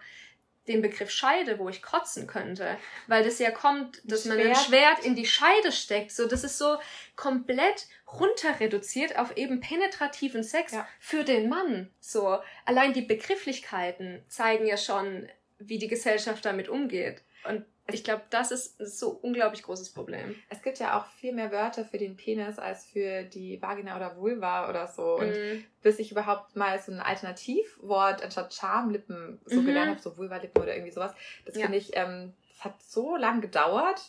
[0.69, 2.77] den Begriff Scheide, wo ich kotzen könnte,
[3.07, 4.39] weil das ja kommt, dass Schwert.
[4.39, 6.13] man ein Schwert in die Scheide steckt.
[6.13, 6.79] So, das ist so
[7.15, 10.87] komplett runter reduziert auf eben penetrativen Sex ja.
[10.99, 11.91] für den Mann.
[12.01, 17.23] So, allein die Begrifflichkeiten zeigen ja schon, wie die Gesellschaft damit umgeht.
[17.45, 20.35] Und ich glaube, das ist ein so unglaublich großes Problem.
[20.49, 24.17] Es gibt ja auch viel mehr Wörter für den Penis als für die Vagina oder
[24.17, 25.19] Vulva oder so.
[25.19, 25.65] Und mm.
[25.83, 29.67] bis ich überhaupt mal so ein Alternativwort anstatt Charmlippen so mhm.
[29.67, 31.63] gelernt habe, so Vulva-Lippen oder irgendwie sowas, das ja.
[31.63, 34.01] finde ich, ähm, das hat so lang gedauert.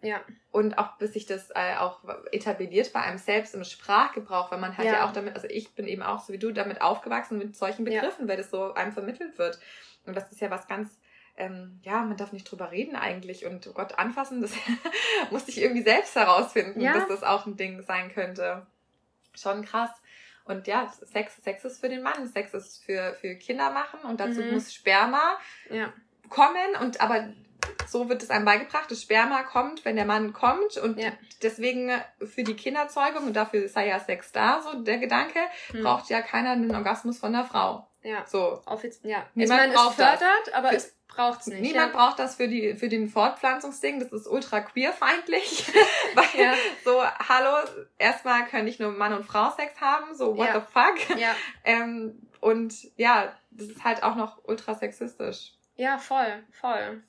[0.00, 0.20] Ja.
[0.50, 4.76] Und auch bis sich das äh, auch etabliert bei einem selbst im Sprachgebrauch, weil man
[4.76, 4.94] halt ja.
[4.94, 5.08] ja.
[5.08, 8.26] auch damit, also ich bin eben auch so wie du damit aufgewachsen mit solchen Begriffen,
[8.26, 8.28] ja.
[8.28, 9.58] weil das so einem vermittelt wird.
[10.06, 10.98] Und das ist ja was ganz
[11.36, 14.52] ähm, ja, man darf nicht drüber reden eigentlich und oh Gott, anfassen, das
[15.30, 16.94] musste ich irgendwie selbst herausfinden, ja.
[16.94, 18.66] dass das auch ein Ding sein könnte.
[19.34, 19.90] Schon krass.
[20.44, 24.20] Und ja, Sex, Sex ist für den Mann, Sex ist für, für Kinder machen und
[24.20, 24.52] dazu mhm.
[24.52, 25.38] muss Sperma
[25.70, 25.92] ja.
[26.28, 27.32] kommen und aber
[27.86, 31.12] so wird es einem beigebracht, das Sperma kommt, wenn der Mann kommt und ja.
[31.42, 35.38] deswegen für die Kinderzeugung und dafür sei ja Sex da, so der Gedanke,
[35.72, 35.82] mhm.
[35.82, 37.88] braucht ja keiner einen Orgasmus von der Frau.
[38.04, 38.24] Ja.
[38.26, 38.62] So.
[38.66, 39.26] Offiz ja.
[39.34, 40.54] Niemand ich meine, es fördert, das.
[40.54, 41.62] aber für, es braucht's nicht.
[41.62, 41.98] Niemand ja.
[41.98, 43.98] braucht das für die für den Fortpflanzungsding.
[43.98, 45.66] Das ist ultra queerfeindlich.
[46.14, 46.54] Weil ja.
[46.84, 47.66] so, hallo,
[47.98, 50.60] erstmal können nicht nur Mann und Frau Sex haben, so what ja.
[50.60, 51.18] the fuck.
[51.18, 51.34] Ja.
[51.64, 55.52] Ähm, und ja, das ist halt auch noch ultra sexistisch.
[55.76, 57.02] Ja, voll, voll.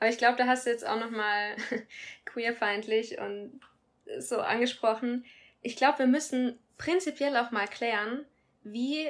[0.00, 1.54] Aber ich glaube, da hast du jetzt auch nochmal
[2.24, 3.60] queerfeindlich und
[4.18, 5.24] so angesprochen.
[5.62, 8.24] Ich glaube, wir müssen prinzipiell auch mal klären,
[8.64, 9.08] wie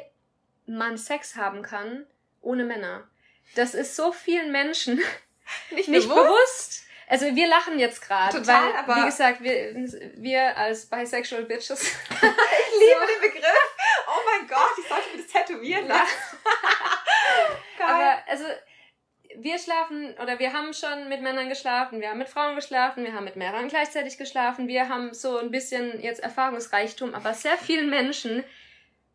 [0.67, 2.07] man Sex haben kann
[2.41, 3.09] ohne Männer.
[3.55, 4.97] Das ist so vielen Menschen
[5.71, 6.25] nicht, nicht bewusst.
[6.25, 6.83] bewusst.
[7.09, 9.75] Also wir lachen jetzt gerade, weil, aber wie gesagt, wir,
[10.17, 11.81] wir als bisexual Bitches.
[12.11, 13.07] ich liebe so.
[13.07, 13.77] den Begriff.
[14.09, 16.13] Oh mein Gott, ich sollte mir das tätowieren lassen.
[17.79, 18.45] Aber also
[19.37, 23.13] wir schlafen oder wir haben schon mit Männern geschlafen, wir haben mit Frauen geschlafen, wir
[23.13, 27.91] haben mit mehreren gleichzeitig geschlafen, wir haben so ein bisschen jetzt Erfahrungsreichtum, aber sehr vielen
[27.91, 28.45] Menschen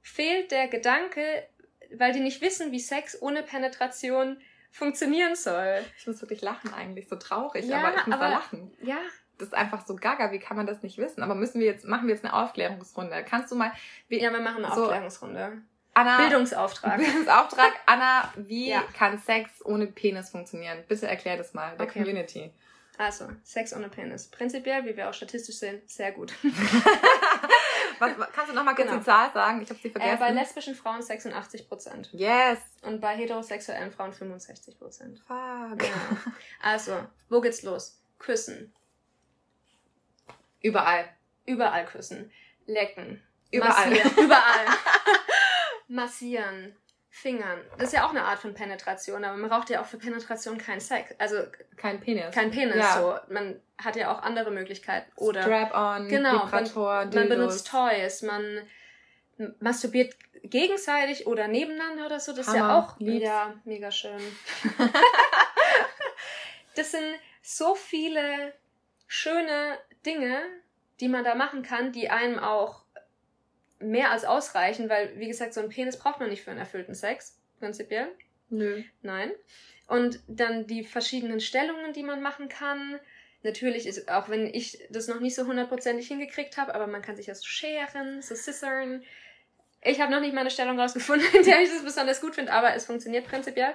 [0.01, 1.47] fehlt der Gedanke,
[1.95, 4.37] weil die nicht wissen, wie Sex ohne Penetration
[4.71, 5.83] funktionieren soll.
[5.97, 8.71] Ich muss wirklich lachen eigentlich, so traurig, ja, aber ich muss aber, da lachen.
[8.81, 8.97] Ja.
[9.37, 11.23] Das ist einfach so gaga, wie kann man das nicht wissen?
[11.23, 13.25] Aber müssen wir jetzt, machen wir jetzt eine Aufklärungsrunde?
[13.27, 13.71] Kannst du mal...
[14.07, 15.63] Wie, ja, wir machen eine so, Aufklärungsrunde.
[15.93, 16.97] Anna, Bildungsauftrag.
[16.97, 17.73] Bildungsauftrag.
[17.85, 18.83] Anna, wie ja.
[18.97, 20.83] kann Sex ohne Penis funktionieren?
[20.87, 21.99] Bitte erklär das mal der okay.
[21.99, 22.51] Community.
[22.97, 24.27] Also, Sex ohne Penis.
[24.27, 26.33] Prinzipiell, wie wir auch statistisch sehen, sehr gut.
[28.01, 28.99] Was, kannst du noch mal kurz genau.
[28.99, 29.61] die Zahl sagen?
[29.61, 30.15] Ich habe sie äh, vergessen.
[30.15, 32.09] Äh, bei lesbischen Frauen 86 Prozent.
[32.11, 32.57] Yes.
[32.81, 35.19] Und bei heterosexuellen Frauen 65 Prozent.
[35.19, 35.77] Fuck.
[35.77, 36.21] Genau.
[36.61, 38.01] Also, wo geht's los?
[38.17, 38.73] Küssen.
[40.61, 41.09] Überall.
[41.45, 42.31] Überall küssen.
[42.65, 43.21] Lecken.
[43.51, 43.89] Überall.
[43.89, 44.25] Massieren.
[44.25, 44.65] Überall.
[45.87, 46.75] Massieren.
[47.13, 47.60] Fingern.
[47.78, 50.58] Das ist ja auch eine Art von Penetration, aber man braucht ja auch für Penetration
[50.58, 51.13] keinen Sex.
[51.19, 51.43] Also
[51.76, 52.34] kein Penis.
[52.34, 52.78] Kein Penis.
[52.78, 53.02] Ja.
[53.02, 53.34] So.
[53.34, 55.12] Man hat ja auch andere Möglichkeiten.
[55.17, 58.62] Oder Strap-on, genau, Vibrator, man, man benutzt Toys, man
[59.60, 62.34] masturbiert gegenseitig oder nebeneinander oder so.
[62.34, 62.58] Das Hammer.
[62.58, 63.26] ist ja auch Lieb's.
[63.26, 64.21] ja, mega schön.
[66.76, 68.54] das sind so viele
[69.08, 70.39] schöne Dinge,
[71.02, 72.80] die man da machen kann, die einem auch
[73.81, 76.95] mehr als ausreichen, weil, wie gesagt, so ein Penis braucht man nicht für einen erfüllten
[76.95, 78.07] Sex, prinzipiell.
[78.49, 78.83] Nö.
[79.01, 79.31] Nein.
[79.87, 82.99] Und dann die verschiedenen Stellungen, die man machen kann.
[83.43, 87.15] Natürlich ist, auch wenn ich das noch nicht so hundertprozentig hingekriegt habe, aber man kann
[87.15, 89.03] sich das scheren, so scissern.
[89.83, 92.75] Ich habe noch nicht meine Stellung rausgefunden, in der ich das besonders gut finde, aber
[92.75, 93.73] es funktioniert prinzipiell.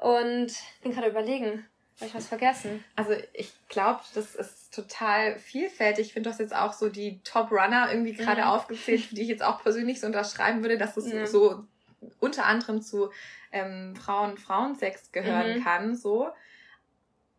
[0.00, 2.84] Und bin gerade überlegen, habe ich was vergessen?
[2.94, 6.08] Also ich glaube, das ist total vielfältig.
[6.08, 8.48] Ich finde, du hast jetzt auch so die Top-Runner irgendwie gerade mhm.
[8.48, 11.26] aufgezählt, die ich jetzt auch persönlich so unterschreiben würde, dass es ja.
[11.26, 11.64] so
[12.20, 13.10] unter anderem zu
[13.52, 15.64] ähm, Frauen-Frauensex gehören mhm.
[15.64, 16.28] kann, so.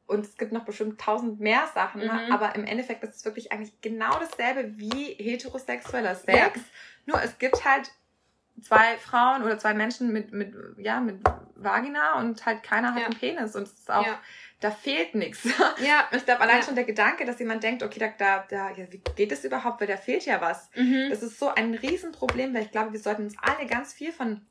[0.07, 2.31] Und es gibt noch bestimmt tausend mehr Sachen, mhm.
[2.31, 6.55] aber im Endeffekt ist es wirklich eigentlich genau dasselbe wie heterosexueller Sex.
[6.55, 6.61] Ja.
[7.05, 7.91] Nur es gibt halt
[8.61, 11.19] zwei Frauen oder zwei Menschen mit, mit, ja, mit
[11.61, 13.05] Vagina und halt keiner hat ja.
[13.05, 13.55] einen Penis.
[13.55, 14.19] Und es ist auch ja
[14.59, 15.43] da fehlt nichts.
[15.79, 16.07] Ja.
[16.11, 16.63] Und ich glaube, allein ja.
[16.63, 19.79] schon der Gedanke, dass jemand denkt, okay, da, da, da ja, wie geht es überhaupt,
[19.79, 20.69] weil da fehlt ja was.
[20.75, 21.09] Mhm.
[21.09, 24.41] Das ist so ein Riesenproblem, weil ich glaube, wir sollten uns alle ganz viel von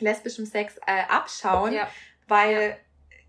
[0.00, 1.88] lesbischem Sex äh, abschauen, ja.
[2.26, 2.76] weil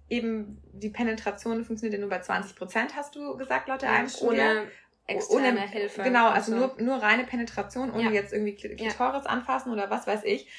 [0.10, 4.10] eben die Penetration funktioniert ja nur bei 20 Prozent, hast du gesagt, laut der ja,
[4.10, 4.40] Studie.
[4.40, 4.68] Ohne
[5.08, 6.02] externe ohne, Hilfe.
[6.02, 6.58] Genau, also so.
[6.58, 8.12] nur, nur reine Penetration, ohne ja.
[8.12, 10.50] jetzt irgendwie Klitoris anfassen oder was weiß ich.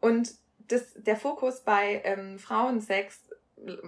[0.00, 0.30] Und
[0.68, 3.28] das, der Fokus bei ähm, Frauensex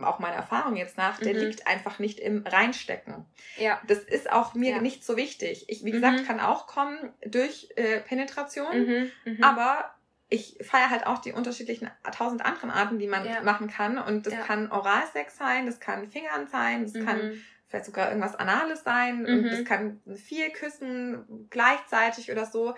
[0.03, 1.41] auch meiner Erfahrung jetzt nach, der mhm.
[1.41, 3.27] liegt einfach nicht im Reinstecken.
[3.57, 3.81] Ja.
[3.87, 4.81] Das ist auch mir ja.
[4.81, 5.67] nicht so wichtig.
[5.69, 6.27] Ich, wie gesagt, mhm.
[6.27, 9.11] kann auch kommen durch äh, Penetration, mhm.
[9.25, 9.45] mhm.
[9.45, 9.95] aber
[10.29, 13.43] ich feiere halt auch die unterschiedlichen tausend anderen Arten, die man ja.
[13.43, 13.99] machen kann.
[13.99, 14.41] Und das ja.
[14.41, 17.05] kann Oralsex sein, das kann Fingern sein, das mhm.
[17.05, 19.49] kann vielleicht sogar irgendwas Anales sein, mhm.
[19.51, 22.75] das kann viel küssen gleichzeitig oder so.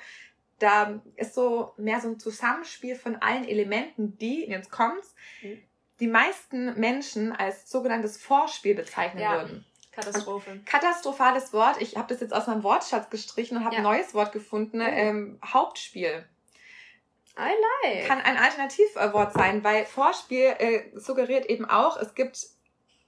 [0.62, 5.60] Da ist so mehr so ein Zusammenspiel von allen Elementen, die, jetzt kommt's, mhm.
[5.98, 9.32] die meisten Menschen als sogenanntes Vorspiel bezeichnen ja.
[9.32, 9.66] würden.
[9.90, 10.60] Katastrophe.
[10.64, 11.82] katastrophales Wort.
[11.82, 14.80] Ich habe das jetzt aus meinem Wortschatz gestrichen und habe ein neues Wort gefunden.
[14.80, 14.84] Oh.
[14.84, 16.24] Ähm, Hauptspiel.
[17.36, 17.50] I
[17.82, 18.06] like.
[18.06, 22.38] Kann ein Alternativwort sein, weil Vorspiel äh, suggeriert eben auch, es gibt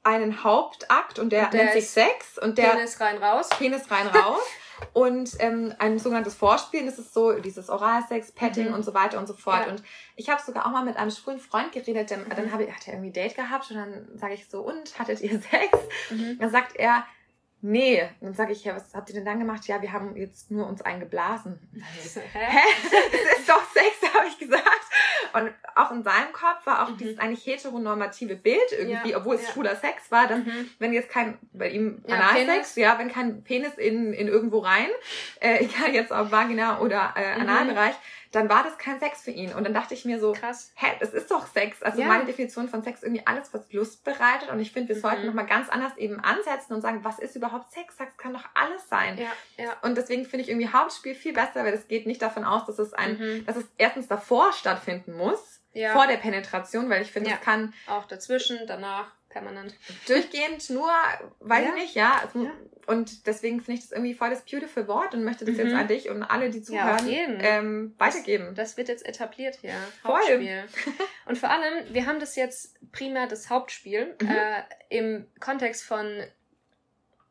[0.02, 3.48] einen Hauptakt und der, und der nennt sich Sex und der Penis rein raus.
[3.50, 4.42] Penis rein raus.
[4.92, 8.74] und ähm, ein sogenanntes Vorspiel, das ist so dieses Oralsex, Petting mhm.
[8.74, 9.66] und so weiter und so fort.
[9.66, 9.72] Ja.
[9.72, 9.82] Und
[10.16, 12.30] ich habe sogar auch mal mit einem schwulen Freund geredet, dann, mhm.
[12.36, 14.98] dann habe ich, hat er irgendwie ein Date gehabt und dann sage ich so, und
[14.98, 15.78] hattet ihr Sex?
[16.10, 16.38] Mhm.
[16.38, 17.04] Dann sagt er,
[17.64, 18.08] nee.
[18.20, 19.66] dann sage ich, ja, was habt ihr denn dann gemacht?
[19.66, 21.58] Ja, wir haben jetzt nur uns eingeblasen.
[22.32, 22.38] Hä?
[22.38, 22.58] Hä?
[23.12, 24.64] Das ist doch Sex, habe ich gesagt.
[25.32, 26.96] Und auch in seinem Kopf war auch mhm.
[26.98, 29.50] dieses eigentlich heteronormative Bild irgendwie, ja, obwohl es ja.
[29.50, 30.70] schwuler Sex war, dass mhm.
[30.78, 34.88] wenn jetzt kein, bei ihm Analsex, ja, ja, wenn kein Penis in, in irgendwo rein,
[35.40, 37.48] äh, egal jetzt ob Vagina oder äh, mhm.
[37.48, 39.52] Analbereich, mhm dann war das kein Sex für ihn.
[39.52, 41.82] Und dann dachte ich mir so, krass, hä, das ist doch Sex.
[41.82, 42.08] Also ja.
[42.08, 44.50] meine Definition von Sex irgendwie alles, was Lust bereitet.
[44.50, 45.00] Und ich finde, wir mhm.
[45.00, 47.96] sollten nochmal ganz anders eben ansetzen und sagen, was ist überhaupt Sex?
[47.96, 49.18] Sex kann doch alles sein.
[49.18, 49.76] Ja, ja.
[49.82, 52.78] Und deswegen finde ich irgendwie Hauptspiel viel besser, weil es geht nicht davon aus, dass
[52.78, 53.46] es ein, mhm.
[53.46, 55.92] dass es erstens davor stattfinden muss, ja.
[55.92, 59.74] vor der Penetration, weil ich finde, es kann auch dazwischen, danach permanent.
[60.06, 60.88] Durchgehend nur,
[61.40, 61.68] weiß ja.
[61.68, 62.20] ich nicht, ja.
[62.22, 62.52] Also, ja.
[62.86, 65.60] Und deswegen finde ich das irgendwie voll das beautiful Wort und möchte das mhm.
[65.60, 68.54] jetzt an dich und alle, die zuhören, ja, ähm, weitergeben.
[68.54, 69.74] Das, das, wird jetzt etabliert hier.
[70.04, 70.64] Hauptspiel.
[71.26, 74.28] und vor allem, wir haben das jetzt primär das Hauptspiel mhm.
[74.28, 76.22] äh, im Kontext von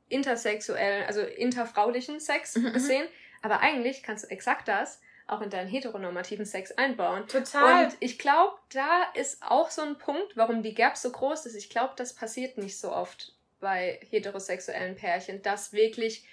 [0.09, 2.65] intersexuellen, also interfraulichen Sex mhm.
[2.65, 2.73] mhm.
[2.73, 3.07] gesehen.
[3.41, 7.27] Aber eigentlich kannst du exakt das auch in deinen heteronormativen Sex einbauen.
[7.27, 7.85] Total.
[7.85, 11.55] Und ich glaube, da ist auch so ein Punkt, warum die Gap so groß ist.
[11.55, 16.25] Ich glaube, das passiert nicht so oft bei heterosexuellen Pärchen, dass wirklich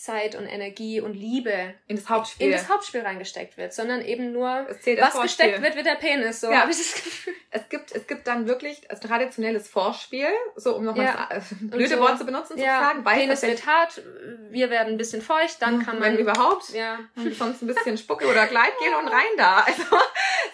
[0.00, 4.32] Zeit und Energie und Liebe in das Hauptspiel, in das Hauptspiel reingesteckt wird, sondern eben
[4.32, 6.40] nur, was gesteckt wird, wird der Penis.
[6.40, 6.60] So ja.
[6.60, 7.34] habe ich das Gefühl.
[7.50, 11.28] Es gibt, es gibt dann wirklich ein traditionelles Vorspiel, so um nochmal ja.
[11.34, 12.80] das blöde so, Wort zu benutzen, ja.
[12.80, 13.04] sozusagen.
[13.04, 14.00] Penis wird hart,
[14.48, 16.12] wir werden ein bisschen feucht, dann kann man...
[16.12, 16.70] Wenn überhaupt.
[16.70, 17.00] Ja.
[17.38, 19.64] Sonst ein bisschen Spucke oder Gleit gehen und rein da.
[19.66, 19.82] Also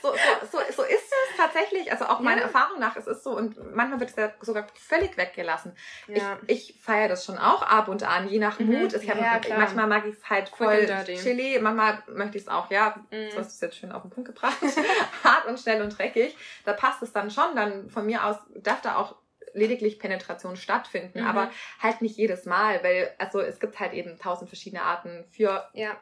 [0.03, 1.91] so, so, so, so ist es tatsächlich.
[1.91, 5.17] Also auch meiner Erfahrung nach, es ist so und manchmal wird es ja sogar völlig
[5.17, 5.77] weggelassen.
[6.09, 6.39] Ja.
[6.47, 8.67] Ich, ich feiere das schon auch ab und an, je nach mhm.
[8.67, 8.95] Mut.
[8.95, 9.59] Ich habe klar.
[9.59, 13.31] Manchmal mag ich es halt voll Chili, manchmal möchte ich es auch, ja, mm.
[13.31, 14.57] du hast es jetzt schön auf den Punkt gebracht,
[15.25, 16.37] hart und schnell und dreckig.
[16.65, 19.17] Da passt es dann schon, dann von mir aus darf da auch
[19.57, 21.27] lediglich Penetration stattfinden, mhm.
[21.27, 25.69] aber halt nicht jedes Mal, weil also es gibt halt eben tausend verschiedene Arten für
[25.73, 25.97] ja.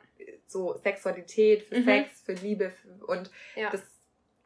[0.46, 1.84] So Sexualität, für mhm.
[1.84, 3.70] Sex, für Liebe für, und ja.
[3.70, 3.82] das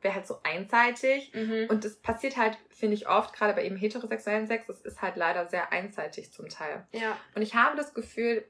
[0.00, 1.32] wäre halt so einseitig.
[1.34, 1.66] Mhm.
[1.68, 5.16] Und das passiert halt, finde ich, oft, gerade bei eben heterosexuellen Sex, das ist halt
[5.16, 6.86] leider sehr einseitig zum Teil.
[6.92, 7.18] Ja.
[7.34, 8.44] Und ich habe das Gefühl,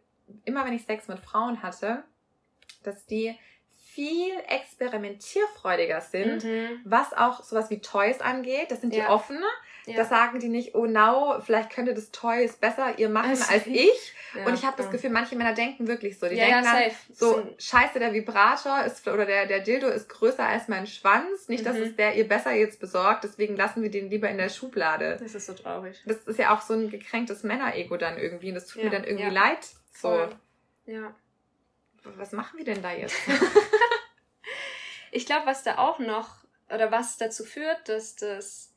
[0.45, 2.05] immer wenn ich Sex mit Frauen hatte,
[2.83, 3.35] dass die
[3.99, 6.81] viel experimentierfreudiger sind, mhm.
[6.85, 8.71] was auch sowas wie Toys angeht.
[8.71, 9.11] Das sind die ja.
[9.11, 9.43] offene.
[9.87, 9.97] Ja.
[9.97, 13.67] Das sagen die nicht, oh no, vielleicht könnte das Toys besser ihr machen als, als
[13.67, 14.15] ich.
[14.37, 16.29] Ja, und ich habe das Gefühl, manche Männer denken wirklich so.
[16.29, 20.69] Die denken dann so, scheiße, der Vibrator ist oder der, der Dildo ist größer als
[20.69, 21.49] mein Schwanz.
[21.49, 21.83] Nicht, dass mhm.
[21.83, 25.17] es der ihr besser jetzt besorgt, deswegen lassen wir den lieber in der Schublade.
[25.19, 26.01] Das ist so traurig.
[26.07, 28.51] Das ist ja auch so ein gekränktes Männerego dann irgendwie.
[28.51, 29.67] Und das tut mir dann irgendwie leid.
[29.93, 30.29] So.
[30.87, 31.13] Ja.
[32.17, 33.17] Was machen wir denn da jetzt?
[35.11, 38.73] ich glaube, was da auch noch, oder was dazu führt, dass das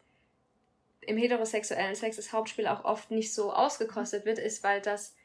[1.01, 5.15] im heterosexuellen Sex das Hauptspiel auch oft nicht so ausgekostet wird, ist, weil das,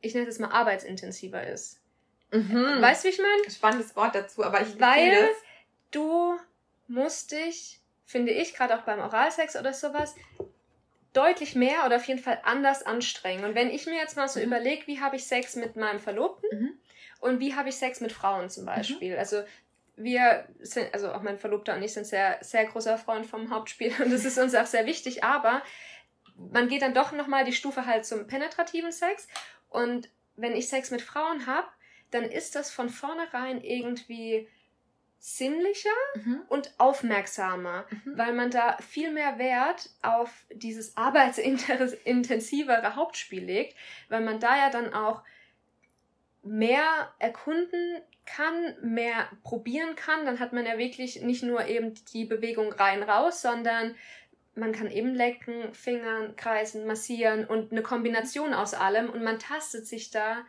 [0.00, 1.80] ich nenne es mal, arbeitsintensiver ist.
[2.30, 2.80] Mhm.
[2.80, 3.50] Weißt du, wie ich meine?
[3.50, 5.28] Spannendes Wort dazu, aber ich Weil
[5.90, 6.38] du
[6.86, 10.14] musst dich, finde ich, gerade auch beim Oralsex oder sowas,
[11.12, 13.44] deutlich mehr oder auf jeden Fall anders anstrengen.
[13.44, 14.46] Und wenn ich mir jetzt mal so mhm.
[14.46, 16.78] überlege, wie habe ich Sex mit meinem Verlobten mhm.
[17.20, 19.14] und wie habe ich Sex mit Frauen zum Beispiel.
[19.14, 19.18] Mhm.
[19.18, 19.42] Also
[19.98, 23.92] wir sind, also auch mein Verlobter und ich sind sehr, sehr großer Freund vom Hauptspiel
[24.02, 25.62] und das ist uns auch sehr wichtig, aber
[26.36, 29.26] man geht dann doch nochmal die Stufe halt zum penetrativen Sex
[29.68, 31.66] und wenn ich Sex mit Frauen habe,
[32.10, 34.48] dann ist das von vornherein irgendwie
[35.18, 36.42] sinnlicher mhm.
[36.48, 38.16] und aufmerksamer, mhm.
[38.16, 43.76] weil man da viel mehr Wert auf dieses arbeitsintensivere Hauptspiel legt,
[44.08, 45.24] weil man da ja dann auch
[46.42, 48.00] mehr erkunden
[48.36, 53.02] kann, mehr probieren kann, dann hat man ja wirklich nicht nur eben die Bewegung rein
[53.02, 53.94] raus, sondern
[54.54, 59.86] man kann eben lecken, fingern, kreisen, massieren und eine Kombination aus allem und man tastet
[59.86, 60.44] sich da,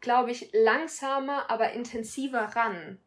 [0.00, 2.98] glaube ich, langsamer, aber intensiver ran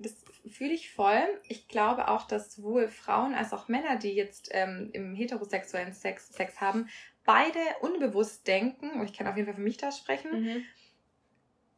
[0.00, 0.16] das
[0.50, 1.22] fühle ich voll.
[1.46, 6.32] Ich glaube auch, dass sowohl Frauen als auch Männer, die jetzt ähm, im heterosexuellen Sex,
[6.32, 6.88] Sex haben,
[7.24, 10.64] beide unbewusst denken, und ich kann auf jeden Fall für mich da sprechen, mhm.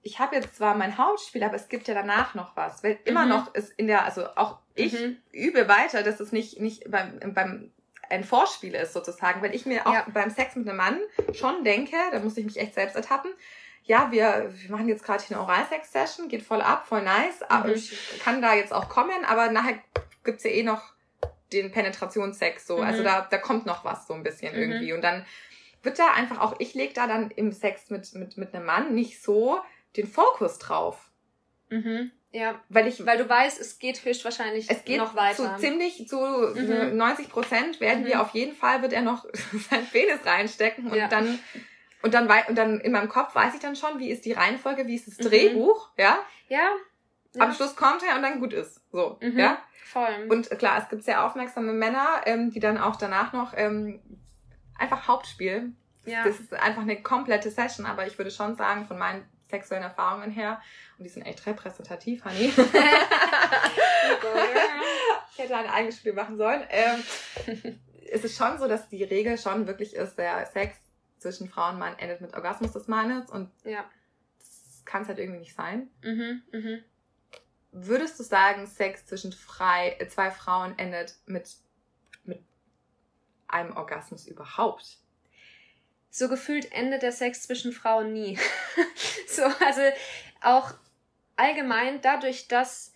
[0.02, 2.82] Ich habe jetzt zwar mein Hauptspiel, aber es gibt ja danach noch was.
[2.82, 3.30] Weil immer mhm.
[3.30, 5.16] noch ist in der, also auch ich mhm.
[5.32, 7.70] übe weiter, dass es nicht, nicht beim, beim
[8.10, 10.06] ein Vorspiel ist sozusagen, weil ich mir auch ja.
[10.12, 11.00] beim Sex mit einem Mann
[11.32, 13.30] schon denke, da muss ich mich echt selbst ertappen,
[13.84, 17.72] ja, wir, wir machen jetzt gerade eine Oralsex-Session, geht voll ab, voll nice, mhm.
[17.72, 19.78] ich kann da jetzt auch kommen, aber nachher
[20.24, 20.92] gibt's ja eh noch
[21.52, 22.88] den Penetrationssex so, also mhm.
[22.88, 24.60] also da, da kommt noch was so ein bisschen mhm.
[24.60, 25.24] irgendwie und dann
[25.82, 28.94] wird da einfach auch, ich leg da dann im Sex mit, mit, mit einem Mann
[28.94, 29.58] nicht so
[29.96, 31.10] den Fokus drauf.
[31.68, 32.10] Mhm.
[32.32, 35.56] Ja, weil ich, weil du weißt, es geht höchstwahrscheinlich es geht noch weiter.
[35.56, 36.96] Zu ziemlich zu mhm.
[36.96, 38.06] 90 Prozent werden mhm.
[38.06, 39.26] wir auf jeden Fall wird er noch
[39.70, 41.08] sein Penis reinstecken und ja.
[41.08, 41.38] dann
[42.02, 44.86] und dann und dann in meinem Kopf weiß ich dann schon, wie ist die Reihenfolge,
[44.86, 45.24] wie ist das mhm.
[45.24, 46.18] Drehbuch, ja?
[46.48, 46.70] Ja.
[47.34, 47.42] ja.
[47.42, 49.38] Am Schluss kommt er und dann gut ist, so, mhm.
[49.38, 49.58] ja.
[49.84, 50.26] Voll.
[50.30, 54.00] Und klar, es gibt sehr aufmerksame Männer, ähm, die dann auch danach noch ähm,
[54.78, 55.72] einfach Hauptspiel.
[56.06, 56.24] Ja.
[56.24, 60.30] Das ist einfach eine komplette Session, aber ich würde schon sagen, von meinen sexuellen Erfahrungen
[60.30, 60.60] her.
[60.98, 62.46] Und die sind echt repräsentativ, Honey.
[65.32, 66.64] ich hätte eine eigene Studie machen sollen.
[66.70, 67.04] Ähm,
[68.10, 70.76] es ist schon so, dass die Regel schon wirklich ist, der Sex
[71.18, 73.84] zwischen Frau und Mann endet mit Orgasmus des Mannes und ja.
[74.38, 75.88] das kann es halt irgendwie nicht sein.
[76.02, 76.78] Mhm, mh.
[77.70, 81.56] Würdest du sagen, Sex zwischen frei, äh, zwei Frauen endet mit,
[82.24, 82.42] mit
[83.48, 85.01] einem Orgasmus überhaupt?
[86.12, 88.38] So gefühlt endet der Sex zwischen Frauen nie.
[89.26, 89.80] so, also
[90.42, 90.74] auch
[91.36, 92.92] allgemein dadurch, dass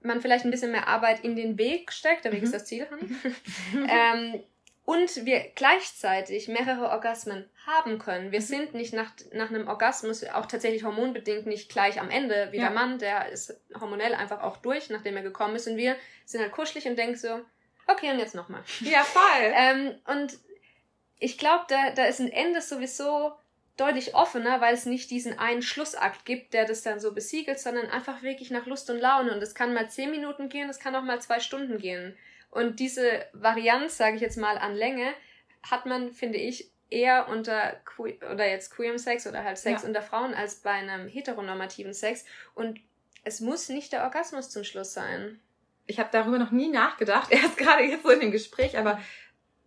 [0.00, 2.46] man vielleicht ein bisschen mehr Arbeit in den Weg steckt, der Weg mhm.
[2.46, 2.88] ist das Ziel,
[3.88, 4.42] ähm,
[4.86, 8.32] und wir gleichzeitig mehrere Orgasmen haben können.
[8.32, 8.44] Wir mhm.
[8.44, 12.62] sind nicht nach, nach einem Orgasmus, auch tatsächlich hormonbedingt, nicht gleich am Ende wie ja.
[12.62, 15.68] der Mann, der ist hormonell einfach auch durch, nachdem er gekommen ist.
[15.68, 17.40] Und wir sind halt kuschelig und denken so,
[17.86, 18.62] okay, und jetzt nochmal.
[18.80, 19.52] Ja, voll.
[19.52, 20.38] ähm, und
[21.18, 23.32] ich glaube, da, da ist ein Ende sowieso
[23.76, 27.86] deutlich offener, weil es nicht diesen einen Schlussakt gibt, der das dann so besiegelt, sondern
[27.86, 29.32] einfach wirklich nach Lust und Laune.
[29.32, 32.16] Und es kann mal zehn Minuten gehen, es kann auch mal zwei Stunden gehen.
[32.50, 35.12] Und diese Varianz, sage ich jetzt mal, an Länge,
[35.62, 39.88] hat man, finde ich, eher unter que oder jetzt queerem Sex oder halt Sex ja.
[39.88, 42.24] unter Frauen als bei einem heteronormativen Sex.
[42.54, 42.80] Und
[43.24, 45.40] es muss nicht der Orgasmus zum Schluss sein.
[45.86, 49.00] Ich habe darüber noch nie nachgedacht, erst gerade jetzt so in dem Gespräch, aber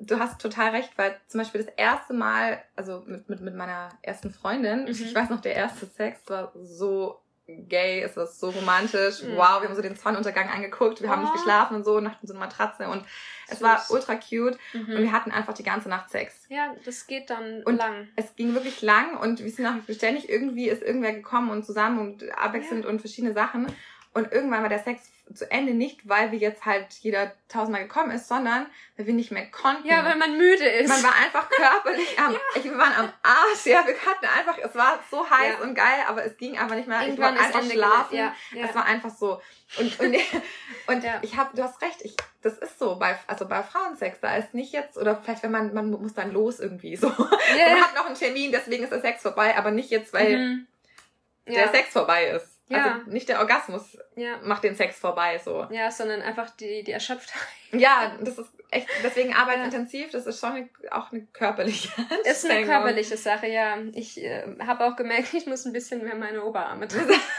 [0.01, 3.89] du hast total recht, weil zum Beispiel das erste Mal, also mit, mit, mit meiner
[4.01, 4.87] ersten Freundin, mhm.
[4.89, 9.23] ich weiß noch, der erste Sex war so gay, es war so romantisch.
[9.23, 9.35] Mhm.
[9.35, 11.11] Wow, wir haben so den Sonnenuntergang angeguckt, wir oh.
[11.11, 11.37] haben nicht oh.
[11.37, 13.03] geschlafen und so, nach so einer Matratze und
[13.47, 13.61] es Süß.
[13.61, 14.95] war ultra cute mhm.
[14.95, 16.45] und wir hatten einfach die ganze Nacht Sex.
[16.49, 18.07] Ja, das geht dann und lang.
[18.15, 21.99] Es ging wirklich lang und wir sind auch ständig irgendwie ist irgendwer gekommen und zusammen
[21.99, 22.89] und abwechselnd ja.
[22.89, 23.67] und verschiedene Sachen
[24.13, 28.11] und irgendwann war der Sex zu Ende nicht, weil wir jetzt halt jeder tausendmal gekommen
[28.11, 28.65] ist, sondern
[28.97, 29.87] weil wir nicht mehr konnten.
[29.87, 30.89] Ja, weil man müde ist.
[30.89, 32.39] Man war einfach körperlich am, ja.
[32.55, 35.65] ich, wir waren am Arsch, ja, wir hatten einfach, es war so heiß ja.
[35.65, 37.01] und geil, aber es ging einfach nicht mehr.
[37.01, 38.17] Irgendwann ich wollte einfach schlafen.
[38.17, 38.35] Ja.
[38.51, 38.65] Ja.
[38.67, 39.41] Es war einfach so.
[39.79, 40.15] Und, und,
[40.87, 41.19] und ja.
[41.21, 44.53] ich habe, du hast recht, ich, das ist so bei, also bei Frauensex, da ist
[44.53, 47.07] nicht jetzt, oder vielleicht wenn man, man muss dann los irgendwie so.
[47.07, 47.69] Yeah.
[47.75, 50.67] Man hat noch einen Termin, deswegen ist der Sex vorbei, aber nicht jetzt, weil mhm.
[51.47, 52.50] der Sex vorbei ist.
[52.71, 52.93] Ja.
[52.95, 54.37] Also nicht der Orgasmus ja.
[54.43, 55.67] macht den Sex vorbei, so.
[55.69, 57.41] Ja, sondern einfach die, die Erschöpftheit.
[57.71, 62.29] Ja, das ist echt, deswegen arbeitsintensiv, das ist schon eine, auch eine körperliche Sache.
[62.29, 63.77] Ist eine körperliche Sache, ja.
[63.93, 67.19] Ich äh, habe auch gemerkt, ich muss ein bisschen mehr meine Oberarme trainieren.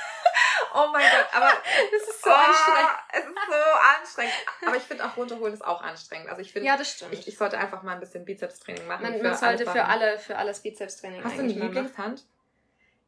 [0.75, 1.51] oh mein Gott, aber
[1.97, 2.91] es ist so oh, anstrengend.
[3.13, 4.35] Es ist so anstrengend.
[4.67, 6.29] Aber ich finde auch runterholen ist auch anstrengend.
[6.29, 7.13] Also ich finde, ja, das stimmt.
[7.13, 9.03] Ich, ich sollte einfach mal ein bisschen Bizepstraining machen.
[9.03, 12.25] Man, man sollte für alle, für alles Bizepstraining Hast du eine Lieblingshand?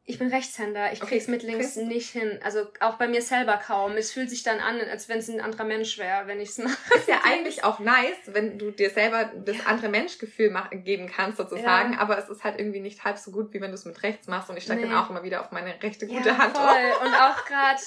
[0.07, 0.93] Ich bin Rechtshänder.
[0.93, 2.39] Ich okay, krieg's mit links nicht hin.
[2.43, 3.93] Also auch bei mir selber kaum.
[3.93, 6.59] Es fühlt sich dann an, als wenn es ein anderer Mensch wäre, wenn ich es
[6.59, 6.77] mache.
[6.93, 9.63] Ist ja eigentlich auch nice, wenn du dir selber das ja.
[9.65, 11.93] andere Menschgefühl geben kannst, sozusagen.
[11.93, 11.99] Ja.
[11.99, 14.27] Aber es ist halt irgendwie nicht halb so gut, wie wenn du es mit rechts
[14.27, 14.47] machst.
[14.51, 14.89] Und ich steige nee.
[14.89, 16.55] dann auch immer wieder auf meine rechte gute ja, Hand.
[16.55, 17.07] Voll.
[17.07, 17.81] Und auch gerade,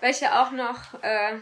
[0.00, 1.34] weil ich ja auch noch äh,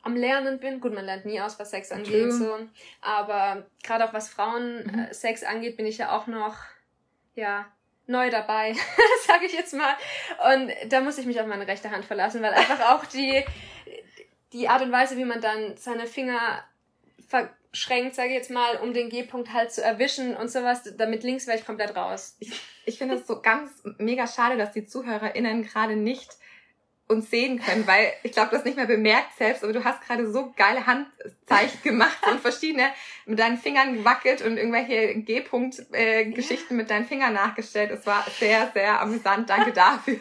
[0.00, 0.80] am Lernen bin.
[0.80, 2.32] Gut, man lernt nie aus, was Sex angeht.
[2.32, 2.58] So.
[3.02, 5.48] Aber gerade auch was Frauensex mhm.
[5.48, 6.56] angeht, bin ich ja auch noch,
[7.34, 7.66] ja,
[8.06, 8.74] neu dabei,
[9.26, 9.94] sage ich jetzt mal.
[10.52, 13.44] Und da muss ich mich auf meine rechte Hand verlassen, weil einfach auch die,
[14.52, 16.64] die Art und Weise, wie man dann seine Finger
[17.28, 21.46] verschränkt, sage ich jetzt mal, um den G-Punkt halt zu erwischen und sowas, damit links
[21.46, 22.36] wäre ich komplett raus.
[22.38, 22.52] Ich,
[22.84, 26.36] ich finde es so ganz mega schade, dass die ZuhörerInnen gerade nicht
[27.06, 30.00] uns sehen können, weil ich glaube, du hast nicht mehr bemerkt selbst, aber du hast
[30.02, 32.88] gerade so geile Handzeichen gemacht und verschiedene
[33.26, 37.90] mit deinen Fingern gewackelt und irgendwelche G-Punkt-Geschichten äh, mit deinen Fingern nachgestellt.
[37.90, 39.50] Es war sehr, sehr amüsant.
[39.50, 40.16] Danke dafür.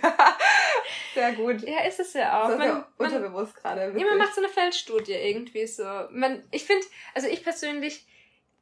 [1.14, 1.62] sehr gut.
[1.62, 2.50] Ja, ist es ja auch.
[2.50, 3.94] Das man, ja unterbewusst gerade.
[3.98, 5.86] Ja, man macht so eine Feldstudie irgendwie so.
[6.12, 8.06] Man, ich finde, also ich persönlich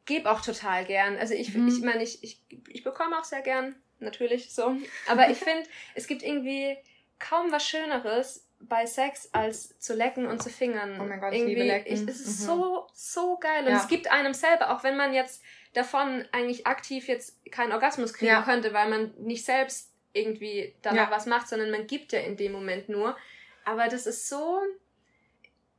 [0.05, 1.17] gebe auch total gern.
[1.17, 1.67] Also ich, mhm.
[1.67, 4.75] ich meine, ich, ich, ich bekomme auch sehr gern, natürlich so.
[5.07, 5.63] Aber ich finde,
[5.95, 6.77] es gibt irgendwie
[7.21, 10.99] kaum was Schöneres bei Sex als zu lecken und zu fingern.
[10.99, 11.93] Oh mein Gott, Irgendwie, ich liebe lecken.
[11.93, 12.45] Ich, es ist mhm.
[12.45, 13.65] so, so geil.
[13.65, 13.77] Und ja.
[13.77, 15.41] es gibt einem selber, auch wenn man jetzt
[15.73, 18.43] davon eigentlich aktiv jetzt keinen Orgasmus kriegen ja.
[18.43, 21.15] könnte, weil man nicht selbst irgendwie danach ja.
[21.15, 23.17] was macht, sondern man gibt ja in dem Moment nur.
[23.63, 24.59] Aber das ist so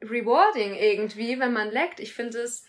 [0.02, 2.00] rewarding irgendwie, wenn man leckt.
[2.00, 2.64] Ich finde es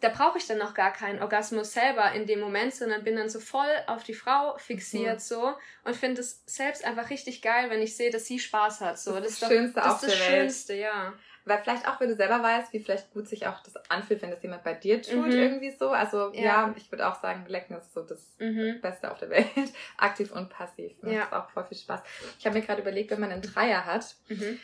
[0.00, 3.28] da brauche ich dann noch gar keinen Orgasmus selber in dem Moment, sondern bin dann
[3.28, 5.20] so voll auf die Frau fixiert mhm.
[5.20, 8.98] so und finde es selbst einfach richtig geil, wenn ich sehe, dass sie Spaß hat.
[8.98, 9.12] So.
[9.14, 10.82] Das, das ist das Schönste doch, das, auf das der Schönste, Welt.
[10.82, 11.12] ja.
[11.44, 14.30] Weil vielleicht auch, wenn du selber weißt, wie vielleicht gut sich auch das anfühlt, wenn
[14.30, 15.32] das jemand bei dir tut, mhm.
[15.32, 15.88] irgendwie so.
[15.88, 18.80] Also ja, ja ich würde auch sagen, Lecken ist so das mhm.
[18.82, 19.46] Beste auf der Welt.
[19.96, 20.92] Aktiv und passiv.
[21.00, 21.32] Macht ja.
[21.32, 22.02] auch voll viel Spaß.
[22.38, 24.60] Ich habe mir gerade überlegt, wenn man einen Dreier hat, mhm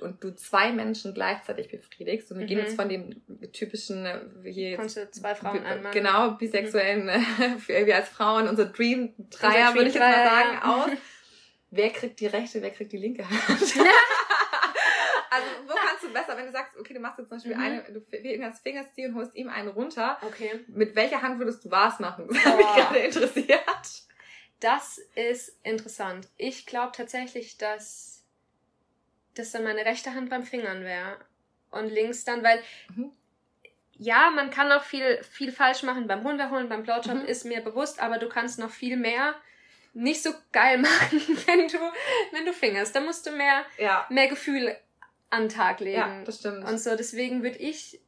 [0.00, 2.48] und du zwei Menschen gleichzeitig befriedigst, und wir mhm.
[2.48, 3.22] gehen jetzt von dem
[3.52, 5.92] typischen, äh, hier jetzt, zwei Frauen einmal.
[5.92, 7.06] Genau, bisexuellen,
[7.38, 7.66] mhm.
[7.66, 10.90] wir als Frauen, unser Dream Dreier, würde ich jetzt mal sagen, aus.
[11.70, 13.38] Wer kriegt die rechte, wer kriegt die linke Hand?
[13.50, 13.76] also,
[15.66, 17.62] wo kannst du besser, wenn du sagst, okay, du machst jetzt zum Beispiel mhm.
[17.62, 20.18] eine, du fingers Fingerstiel und holst ihm einen runter.
[20.22, 20.64] Okay.
[20.68, 22.26] Mit welcher Hand würdest du was machen?
[22.28, 22.48] Das oh.
[22.48, 23.60] hat mich gerade interessiert.
[24.60, 26.28] Das ist interessant.
[26.36, 28.17] Ich glaube tatsächlich, dass
[29.38, 31.18] dass dann meine rechte Hand beim Fingern wäre
[31.70, 32.62] und links dann, weil
[32.94, 33.12] mhm.
[33.96, 37.24] ja, man kann auch viel, viel falsch machen beim Hundeholen, beim Blowjob mhm.
[37.24, 39.34] ist mir bewusst, aber du kannst noch viel mehr
[39.94, 41.78] nicht so geil machen, wenn du,
[42.32, 42.94] wenn du fingerst.
[42.94, 44.06] Da musst du mehr, ja.
[44.10, 44.76] mehr Gefühl
[45.30, 45.98] an den Tag legen.
[45.98, 46.64] Ja, das stimmt.
[46.64, 48.00] Und so, deswegen würde ich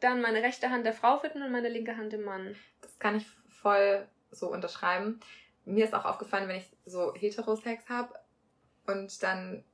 [0.00, 2.56] dann meine rechte Hand der Frau widmen und meine linke Hand dem Mann.
[2.80, 5.20] Das kann ich voll so unterschreiben.
[5.64, 8.12] Mir ist auch aufgefallen, wenn ich so Heterosex habe
[8.86, 9.64] und dann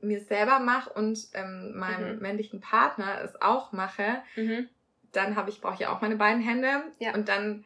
[0.00, 2.22] mir selber mache und ähm, meinem mhm.
[2.22, 4.68] männlichen Partner es auch mache, mhm.
[5.12, 7.14] dann habe ich brauche ich auch meine beiden Hände ja.
[7.14, 7.64] und dann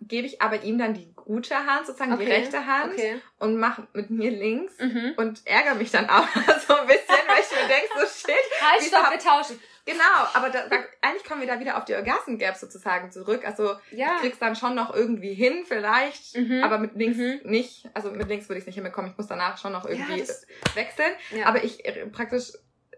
[0.00, 2.24] gebe ich aber ihm dann die gute Hand, sozusagen okay.
[2.24, 3.20] die rechte Hand okay.
[3.38, 5.14] und mache mit mir links mhm.
[5.16, 6.26] und ärgere mich dann auch
[6.66, 8.36] so ein bisschen, weil ich mir denke, so shit.
[8.60, 9.58] Halt, stopp, wir tauschen.
[9.88, 13.46] Genau, aber da, da, eigentlich kommen wir da wieder auf die Orgasm Gap sozusagen zurück.
[13.46, 14.16] Also ja.
[14.16, 16.62] du kriegst dann schon noch irgendwie hin, vielleicht, mhm.
[16.62, 17.40] aber mit links mhm.
[17.44, 17.88] nicht.
[17.94, 19.10] Also mit links würde ich es nicht hinbekommen.
[19.10, 20.26] Ich muss danach schon noch irgendwie ja,
[20.74, 21.12] wechseln.
[21.34, 21.46] Ja.
[21.46, 22.52] Aber ich äh, praktisch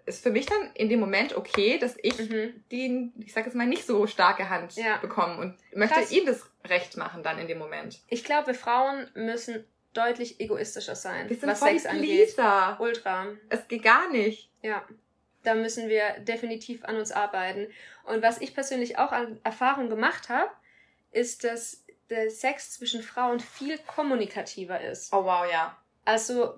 [0.04, 2.64] ist für mich dann in dem Moment okay, dass ich mhm.
[2.72, 6.10] die, ich sag jetzt mal, nicht so starke Hand bekomme und möchte Krass.
[6.10, 8.00] ihm das Recht machen dann in dem Moment.
[8.08, 12.34] Ich glaube, Frauen müssen deutlich egoistischer sein, wir sind was Sex angeht.
[12.80, 13.26] Ultra.
[13.48, 14.50] Es geht gar nicht.
[14.62, 14.82] Ja
[15.42, 17.68] da müssen wir definitiv an uns arbeiten.
[18.04, 20.50] Und was ich persönlich auch an Erfahrung gemacht habe,
[21.12, 25.12] ist, dass der Sex zwischen Frauen viel kommunikativer ist.
[25.12, 25.76] Oh wow, ja.
[26.04, 26.54] Also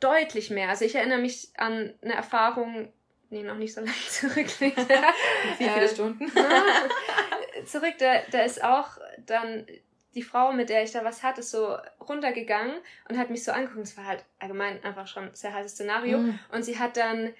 [0.00, 0.68] deutlich mehr.
[0.68, 2.92] Also ich erinnere mich an eine Erfahrung,
[3.30, 4.48] nee, noch nicht so lange zurück.
[4.60, 6.30] Wie viele äh, Stunden?
[7.66, 9.66] zurück, da, da ist auch dann
[10.14, 12.76] die Frau, mit der ich da was hatte, ist so runtergegangen
[13.08, 13.86] und hat mich so angeguckt.
[13.86, 16.18] Es war halt allgemein einfach schon ein sehr heißes Szenario.
[16.18, 16.38] Mm.
[16.50, 17.32] Und sie hat dann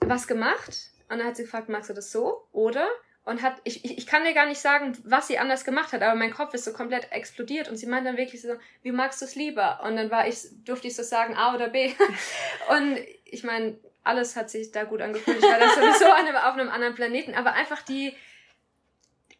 [0.00, 2.88] was gemacht und dann hat sie gefragt, magst du das so oder?
[3.24, 6.14] Und hat, ich, ich, kann dir gar nicht sagen, was sie anders gemacht hat, aber
[6.14, 9.24] mein Kopf ist so komplett explodiert und sie meint dann wirklich so, wie magst du
[9.24, 9.80] es lieber?
[9.82, 11.92] Und dann war ich, durfte ich so sagen, A oder B.
[12.68, 15.38] und ich meine, alles hat sich da gut angefühlt.
[15.38, 18.14] Ich war da sowieso auf einem, auf einem anderen Planeten, aber einfach die,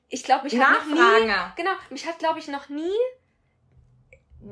[0.08, 2.96] ich glaube, mich hat noch nie, genau, mich hat, glaube ich, noch nie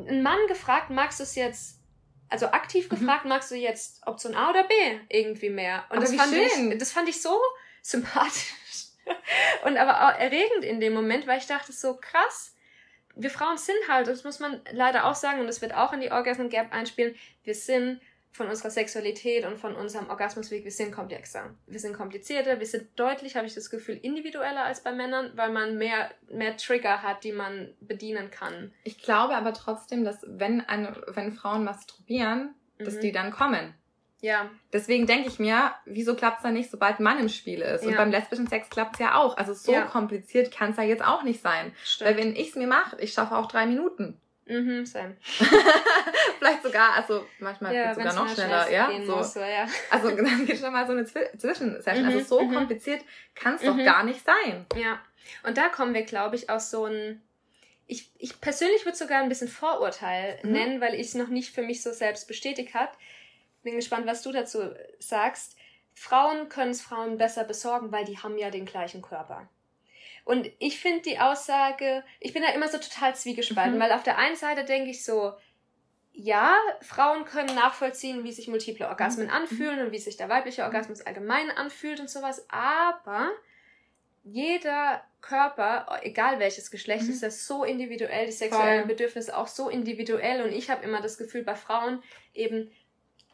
[0.09, 1.81] ein Mann gefragt, magst du es jetzt
[2.29, 2.97] also aktiv mhm.
[2.97, 4.75] gefragt, magst du jetzt Option A oder B
[5.09, 5.85] irgendwie mehr?
[5.91, 6.73] Und aber das fand schön.
[6.73, 7.39] ich, das fand ich so
[7.83, 8.53] sympathisch
[9.65, 12.55] und aber auch erregend in dem Moment, weil ich dachte so krass.
[13.17, 16.01] Wir Frauen sind halt, das muss man leider auch sagen, und das wird auch in
[16.01, 17.15] die Orgasm Gap einspielen,
[17.45, 18.01] wir sind
[18.35, 21.55] von unserer Sexualität und von unserem Orgasmusweg, wir sind komplexer.
[21.69, 25.53] Wir sind komplizierter, wir sind deutlich, habe ich das Gefühl, individueller als bei Männern, weil
[25.53, 28.73] man mehr, mehr Trigger hat, die man bedienen kann.
[28.83, 32.85] Ich glaube aber trotzdem, dass wenn, eine, wenn Frauen masturbieren, mhm.
[32.85, 33.73] dass die dann kommen.
[34.21, 34.51] Ja.
[34.73, 37.85] Deswegen denke ich mir, wieso klappt es dann nicht, sobald Mann im Spiel ist?
[37.85, 37.91] Ja.
[37.91, 39.37] Und beim lesbischen Sex klappt es ja auch.
[39.37, 39.83] Also so ja.
[39.83, 41.73] kompliziert kann es ja jetzt auch nicht sein.
[41.85, 42.11] Stimmt.
[42.11, 44.19] Weil wenn ich es mir mache, ich schaffe auch drei Minuten.
[44.47, 45.17] Mhm, same.
[46.39, 48.91] Vielleicht sogar, also manchmal ja, sogar noch schneller, ja.
[49.07, 49.17] So.
[49.17, 49.67] Muss, ja.
[49.91, 51.81] Also dann geht schon mal so eine Zwischensession.
[51.87, 52.55] Also mhm, also so mhm.
[52.55, 53.03] kompliziert
[53.35, 53.85] kann es doch mhm.
[53.85, 54.67] gar nicht sein.
[54.77, 55.01] Ja.
[55.43, 57.23] Und da kommen wir, glaube ich, aus so ein
[57.87, 60.53] ich, ich persönlich würde sogar ein bisschen Vorurteil mhm.
[60.53, 62.93] nennen, weil ich es noch nicht für mich so selbst bestätigt habe.
[63.63, 65.57] Bin gespannt, was du dazu sagst.
[65.95, 69.49] Frauen können es Frauen besser besorgen, weil die haben ja den gleichen Körper.
[70.25, 73.81] Und ich finde die Aussage, ich bin da immer so total zwiegespalten, mhm.
[73.81, 75.35] weil auf der einen Seite denke ich so,
[76.13, 79.33] ja, Frauen können nachvollziehen, wie sich multiple Orgasmen mhm.
[79.33, 83.31] anfühlen und wie sich der weibliche Orgasmus allgemein anfühlt und sowas, aber
[84.23, 87.11] jeder Körper, egal welches Geschlecht, mhm.
[87.11, 88.95] ist das so individuell, die sexuellen Voll.
[88.95, 92.03] Bedürfnisse auch so individuell und ich habe immer das Gefühl, bei Frauen
[92.33, 92.71] eben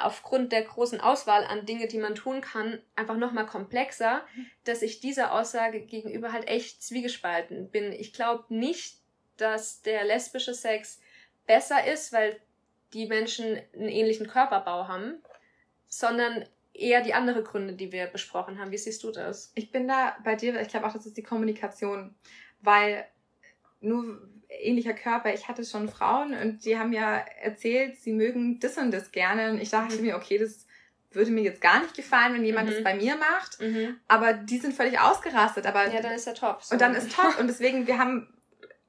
[0.00, 4.24] aufgrund der großen Auswahl an Dinge, die man tun kann, einfach nochmal komplexer,
[4.64, 7.92] dass ich dieser Aussage gegenüber halt echt zwiegespalten bin.
[7.92, 8.98] Ich glaube nicht,
[9.36, 11.00] dass der lesbische Sex
[11.46, 12.40] besser ist, weil
[12.92, 15.22] die Menschen einen ähnlichen Körperbau haben,
[15.86, 18.70] sondern eher die andere Gründe, die wir besprochen haben.
[18.70, 19.52] Wie siehst du das?
[19.54, 22.14] Ich bin da bei dir, ich glaube auch, das ist die Kommunikation,
[22.60, 23.06] weil
[23.80, 24.20] nur
[24.50, 28.90] ähnlicher Körper, ich hatte schon Frauen und die haben ja erzählt, sie mögen das und
[28.90, 30.02] das gerne und ich dachte mhm.
[30.02, 30.66] mir, okay, das
[31.12, 32.74] würde mir jetzt gar nicht gefallen, wenn jemand mhm.
[32.74, 33.96] das bei mir macht, mhm.
[34.08, 36.62] aber die sind völlig ausgerastet, aber ja, dann ist er top.
[36.62, 36.74] So.
[36.74, 38.32] Und dann ist top und deswegen wir haben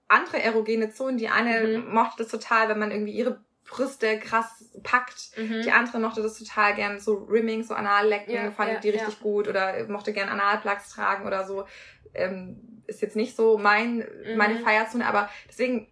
[0.08, 1.94] andere erogene Zonen, die eine mhm.
[1.94, 3.42] mochte das total, wenn man irgendwie ihre
[3.72, 5.32] Brüste krass packt.
[5.38, 5.62] Mhm.
[5.62, 9.16] Die andere mochte das total gern, so Rimming, so Anallecken, ja, fand ja, die richtig
[9.16, 9.22] ja.
[9.22, 11.66] gut oder mochte gern Analplugs tragen oder so.
[12.14, 14.38] Ähm, ist jetzt nicht so mein, mhm.
[14.38, 15.88] meine Feierzone, aber deswegen,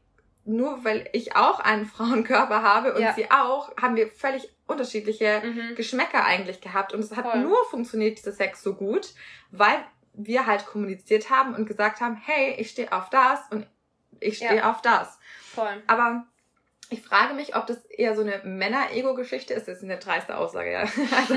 [0.45, 5.75] nur weil ich auch einen Frauenkörper habe und sie auch, haben wir völlig unterschiedliche mhm.
[5.75, 6.93] Geschmäcker eigentlich gehabt.
[6.93, 7.41] Und es hat Voll.
[7.41, 9.13] nur funktioniert, dieser Sex so gut,
[9.51, 9.83] weil
[10.13, 13.67] wir halt kommuniziert haben und gesagt haben, hey, ich stehe auf das und
[14.19, 15.17] ich stehe auf das.
[15.53, 15.81] Voll.
[15.87, 16.25] Aber
[16.91, 19.67] ich frage mich, ob das eher so eine Männer-Ego-Geschichte ist.
[19.67, 20.79] Das ist eine dreiste Aussage, ja.
[21.15, 21.35] Also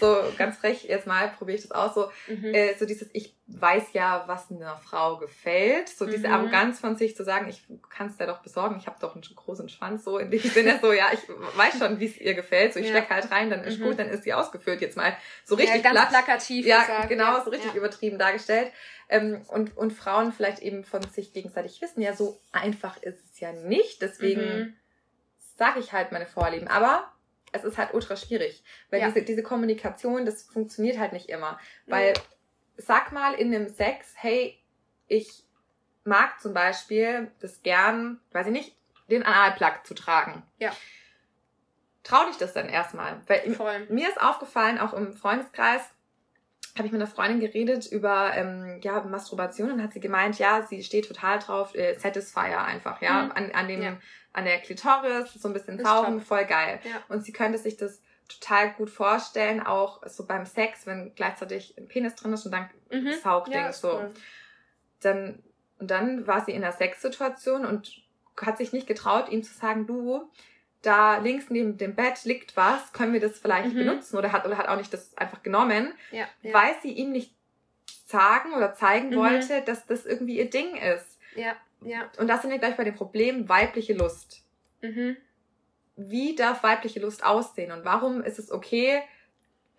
[0.00, 1.94] so ganz frech, jetzt mal probiere ich das aus.
[1.94, 2.54] So, mhm.
[2.54, 5.88] äh, so dieses, ich weiß ja, was einer Frau gefällt.
[5.88, 6.34] So diese mhm.
[6.34, 9.24] Arroganz von sich zu sagen, ich kann es dir doch besorgen, ich habe doch einen
[9.34, 10.04] großen Schwanz.
[10.04, 11.20] So in dem Sinne so, ja, ich
[11.56, 12.72] weiß schon, wie es ihr gefällt.
[12.72, 12.92] So ich ja.
[12.92, 13.84] stecke halt rein, dann ist mhm.
[13.84, 14.80] gut, dann ist sie ausgeführt.
[14.80, 16.08] Jetzt mal so richtig ja, ganz platt.
[16.10, 16.64] plakativ.
[16.64, 17.42] Ja, gesagt, genau, ja.
[17.44, 18.70] so richtig übertrieben dargestellt.
[19.08, 23.40] Ähm, und, und Frauen vielleicht eben von sich gegenseitig wissen, ja, so einfach ist es
[23.40, 24.00] ja nicht.
[24.00, 24.74] Deswegen mhm
[25.62, 26.66] sage ich halt meine Vorlieben.
[26.66, 27.12] Aber
[27.52, 29.06] es ist halt ultra schwierig, weil ja.
[29.06, 31.60] diese, diese Kommunikation, das funktioniert halt nicht immer.
[31.86, 32.14] Weil,
[32.76, 34.58] sag mal in einem Sex, hey,
[35.06, 35.44] ich
[36.02, 38.76] mag zum Beispiel das gern, weiß ich nicht,
[39.08, 40.42] den Analplug zu tragen.
[40.58, 40.72] Ja.
[42.02, 43.20] Trau dich das dann erstmal.
[43.28, 43.86] Weil Voll.
[43.88, 45.82] mir ist aufgefallen, auch im Freundeskreis,
[46.76, 50.62] habe ich mit einer Freundin geredet über ähm, ja, Masturbation und hat sie gemeint, ja,
[50.62, 53.32] sie steht total drauf, äh, Satisfier einfach, ja, mhm.
[53.32, 53.98] an, an dem ja
[54.32, 56.80] an der Klitoris, so ein bisschen saugen, voll geil.
[56.84, 57.02] Ja.
[57.08, 61.88] Und sie könnte sich das total gut vorstellen, auch so beim Sex, wenn gleichzeitig ein
[61.88, 63.12] Penis drin ist und dann mhm.
[63.22, 63.92] Saugding ja, so.
[63.92, 64.10] Cool.
[65.00, 65.42] Dann,
[65.78, 68.02] und dann war sie in einer Sexsituation und
[68.40, 70.30] hat sich nicht getraut, ihm zu sagen, du,
[70.80, 73.78] da links neben dem Bett liegt was, können wir das vielleicht mhm.
[73.78, 74.16] benutzen?
[74.16, 76.54] Oder hat, oder hat auch nicht das einfach genommen, ja, ja.
[76.54, 77.34] weil sie ihm nicht
[78.06, 79.16] sagen oder zeigen mhm.
[79.16, 81.18] wollte, dass das irgendwie ihr Ding ist.
[81.34, 81.56] Ja.
[81.84, 82.10] Ja.
[82.18, 84.44] Und das sind wir gleich bei dem Problem weibliche Lust.
[84.80, 85.16] Mhm.
[85.96, 89.02] Wie darf weibliche Lust aussehen und warum ist es okay,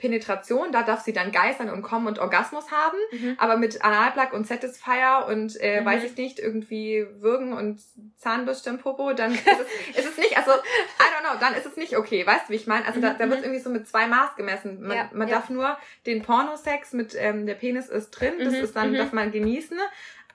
[0.04, 3.36] Penetration, da darf sie dann geistern und kommen und Orgasmus haben, mhm.
[3.38, 5.86] aber mit Analplug und Satisfier und äh, mhm.
[5.86, 7.80] weiß ich nicht, irgendwie Würgen und
[8.18, 11.66] Zahnbürste im Popo, dann ist es, ist es nicht, also I don't know, dann ist
[11.66, 12.86] es nicht okay, weißt du, wie ich meine?
[12.86, 13.46] Also da, da wird mhm.
[13.46, 14.82] irgendwie so mit zwei Maß gemessen.
[14.82, 15.36] Man, ja, man ja.
[15.36, 18.60] darf nur den Pornosex mit ähm, der Penis ist drin, das mhm.
[18.60, 18.96] ist dann, mhm.
[18.96, 19.80] darf man genießen,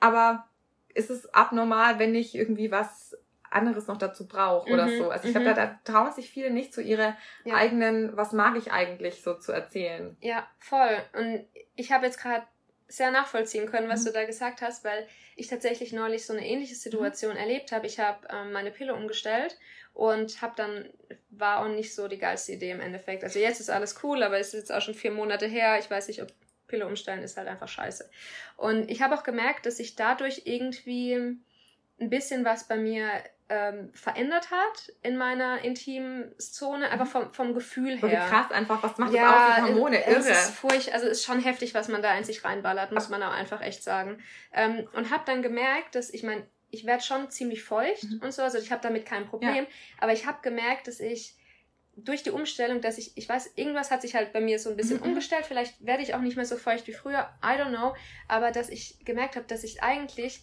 [0.00, 0.47] aber
[0.98, 3.16] ist es abnormal, wenn ich irgendwie was
[3.50, 5.10] anderes noch dazu brauche oder mhm, so.
[5.10, 5.78] Also ich glaube, da, mhm.
[5.84, 7.54] da trauen sich viele nicht zu ihre ja.
[7.54, 10.16] eigenen, was mag ich eigentlich so zu erzählen.
[10.20, 10.98] Ja, voll.
[11.14, 12.44] Und ich habe jetzt gerade
[12.88, 14.06] sehr nachvollziehen können, was mhm.
[14.06, 16.78] du da gesagt hast, weil ich tatsächlich neulich so eine ähnliche mhm.
[16.78, 17.86] Situation erlebt habe.
[17.86, 19.56] Ich habe ähm, meine Pille umgestellt
[19.94, 20.90] und habe dann
[21.30, 23.24] war auch nicht so die geilste Idee im Endeffekt.
[23.24, 25.78] Also jetzt ist alles cool, aber es ist jetzt auch schon vier Monate her.
[25.78, 26.28] Ich weiß nicht, ob
[26.68, 28.08] Pille umstellen ist halt einfach scheiße.
[28.56, 31.14] Und ich habe auch gemerkt, dass sich dadurch irgendwie
[32.00, 33.10] ein bisschen was bei mir
[33.48, 37.10] ähm, verändert hat in meiner intimen Zone, einfach mhm.
[37.10, 38.10] vom, vom Gefühl her.
[38.10, 40.04] Wie krass einfach, was macht ja, das aus, die Hormone?
[40.04, 40.34] Es, Irre.
[40.34, 43.32] ist furcht, also ist schon heftig, was man da in sich reinballert, muss man auch
[43.32, 44.22] einfach echt sagen.
[44.52, 48.20] Ähm, und habe dann gemerkt, dass, ich meine, ich werde schon ziemlich feucht mhm.
[48.22, 49.70] und so, also ich habe damit kein Problem, ja.
[49.98, 51.37] aber ich habe gemerkt, dass ich
[52.04, 54.76] durch die Umstellung, dass ich, ich weiß, irgendwas hat sich halt bei mir so ein
[54.76, 55.04] bisschen mhm.
[55.04, 55.46] umgestellt.
[55.46, 57.28] Vielleicht werde ich auch nicht mehr so feucht wie früher.
[57.42, 57.94] I don't know.
[58.28, 60.42] Aber dass ich gemerkt habe, dass ich eigentlich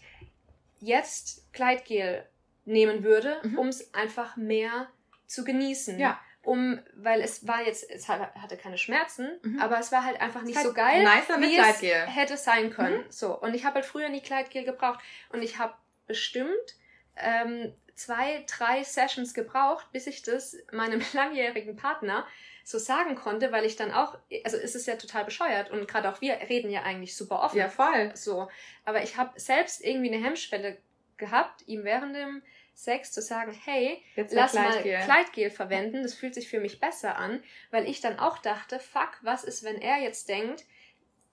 [0.80, 2.26] jetzt Kleidgel
[2.66, 3.60] nehmen würde, mhm.
[3.60, 4.88] um es einfach mehr
[5.28, 6.00] zu genießen.
[6.00, 6.20] Ja.
[6.44, 9.60] Um, weil es war jetzt, es hatte keine Schmerzen, mhm.
[9.60, 11.04] aber es war halt einfach nicht halt so geil,
[11.40, 12.98] wie es hätte sein können.
[12.98, 13.10] Mhm.
[13.12, 13.40] So.
[13.40, 15.00] Und ich habe halt früher nie Kleidgel gebraucht.
[15.30, 15.74] Und ich habe
[16.06, 16.76] bestimmt
[17.18, 22.26] ähm, zwei, drei Sessions gebraucht, bis ich das meinem langjährigen Partner
[22.64, 26.10] so sagen konnte, weil ich dann auch, also es ist ja total bescheuert und gerade
[26.10, 27.58] auch wir reden ja eigentlich super offen.
[27.58, 28.12] Ja, voll.
[28.16, 28.50] So,
[28.86, 30.78] aber ich habe selbst irgendwie eine Hemmschwelle
[31.18, 32.42] gehabt, ihm während dem
[32.74, 34.98] Sex zu sagen, hey, Jetzt lass Kleidgel.
[34.98, 37.42] mal Kleidgel verwenden, das fühlt sich für mich besser an,
[37.72, 40.66] weil ich dann auch dachte, fuck, was ist, wenn er jetzt denkt,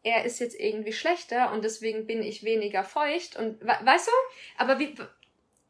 [0.05, 4.13] er ist jetzt irgendwie schlechter und deswegen bin ich weniger feucht und weißt du?
[4.59, 4.95] Aber wie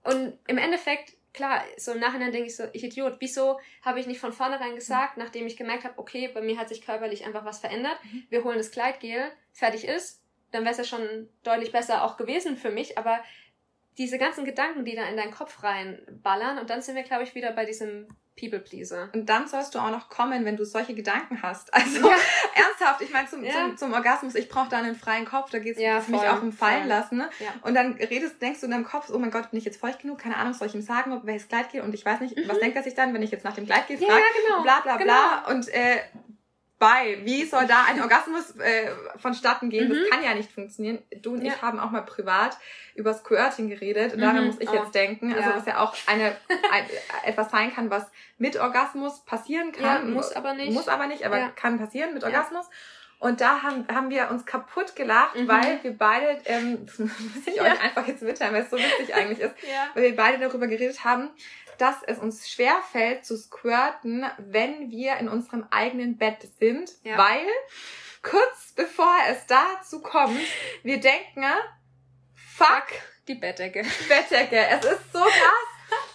[0.05, 4.07] und im Endeffekt klar, so im Nachhinein denke ich so, ich Idiot, wieso habe ich
[4.07, 5.22] nicht von vornherein gesagt, mhm.
[5.24, 8.24] nachdem ich gemerkt habe, okay, bei mir hat sich körperlich einfach was verändert, mhm.
[8.28, 12.57] wir holen das Kleidgel, fertig ist, dann wäre es ja schon deutlich besser auch gewesen
[12.57, 13.22] für mich, aber
[13.98, 17.34] diese ganzen Gedanken, die da in deinen Kopf reinballern und dann sind wir, glaube ich,
[17.34, 18.09] wieder bei diesem
[18.43, 19.09] People Pleaser.
[19.14, 21.70] Und dann sollst du auch noch kommen, wenn du solche Gedanken hast.
[21.82, 22.16] Also ja.
[22.55, 23.53] ernsthaft, ich meine zum, ja.
[23.53, 26.40] zum, zum, Orgasmus, ich brauche da einen freien Kopf, da geht es ja, mich auch
[26.43, 26.88] um Fallen voll.
[26.88, 27.16] lassen.
[27.18, 27.30] Ne?
[27.62, 30.01] Und dann redest, denkst du in deinem Kopf, oh mein Gott, bin ich jetzt feucht
[30.01, 30.18] genug?
[30.18, 31.82] Keine Ahnung, soll ich ihm sagen, ob welches Kleid geht?
[31.82, 32.49] Und ich weiß nicht, mhm.
[32.49, 34.62] was denkt er sich dann, wenn ich jetzt nach dem Kleid gehe, frage, ja, genau.
[34.62, 35.43] bla bla bla.
[35.45, 35.57] Genau.
[35.57, 35.99] Und äh,
[36.83, 37.18] bei.
[37.22, 39.89] Wie soll da ein Orgasmus äh, vonstatten gehen?
[39.89, 39.95] Mhm.
[39.95, 40.99] Das kann ja nicht funktionieren.
[41.22, 41.53] Du und ja.
[41.53, 42.59] ich haben auch mal privat
[42.97, 44.22] über Squirting geredet und mhm.
[44.22, 44.74] daran muss ich oh.
[44.74, 45.33] jetzt denken.
[45.33, 46.37] Also was ja auch eine
[46.72, 46.85] ein,
[47.24, 48.05] etwas sein kann, was
[48.39, 50.09] mit Orgasmus passieren kann.
[50.09, 50.72] Ja, muss aber nicht.
[50.72, 51.49] Muss aber nicht, aber ja.
[51.51, 52.66] kann passieren mit Orgasmus.
[53.20, 55.47] Und da haben, haben wir uns kaputt gelacht, mhm.
[55.47, 59.14] weil wir beide, ähm, das muss ich euch einfach jetzt mitteilen, weil es so witzig
[59.14, 59.55] eigentlich ist,
[59.95, 61.30] weil wir beide darüber geredet haben,
[61.79, 67.18] dass es uns schwer fällt zu squirten, wenn wir in unserem eigenen Bett sind, ja.
[67.18, 67.47] weil
[68.23, 70.41] kurz bevor es dazu kommt,
[70.83, 71.45] wir denken,
[72.35, 72.87] fuck,
[73.29, 73.85] die Bettdecke.
[74.09, 74.66] Bettdecke.
[74.68, 75.72] Es ist so krass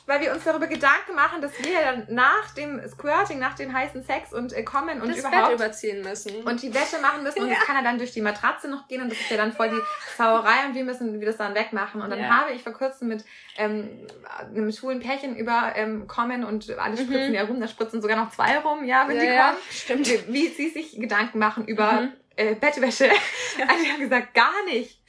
[0.07, 4.03] weil wir uns darüber Gedanken machen, dass wir dann nach dem Squirting, nach dem heißen
[4.03, 7.43] Sex und äh, kommen und das überhaupt Bett überziehen müssen und die Wäsche machen müssen
[7.43, 7.55] und ja.
[7.55, 9.69] das kann er dann durch die Matratze noch gehen und das ist ja dann voll
[9.69, 9.81] die
[10.17, 12.29] Sauerei und wir müssen wir das dann wegmachen und dann ja.
[12.29, 13.25] habe ich vor kurzem mit
[13.57, 14.07] ähm,
[14.55, 17.05] einem schwulen Pärchen über ähm, kommen und alle mhm.
[17.05, 17.35] spritzen mhm.
[17.35, 19.57] ja rum, da spritzen sogar noch zwei rum, ja, wenn ja, die kommen.
[19.69, 20.27] Stimmt.
[20.27, 23.09] Wie, wie sie sich Gedanken machen über mhm äh, Bettwäsche.
[23.59, 25.01] Also die haben gesagt, gar nicht.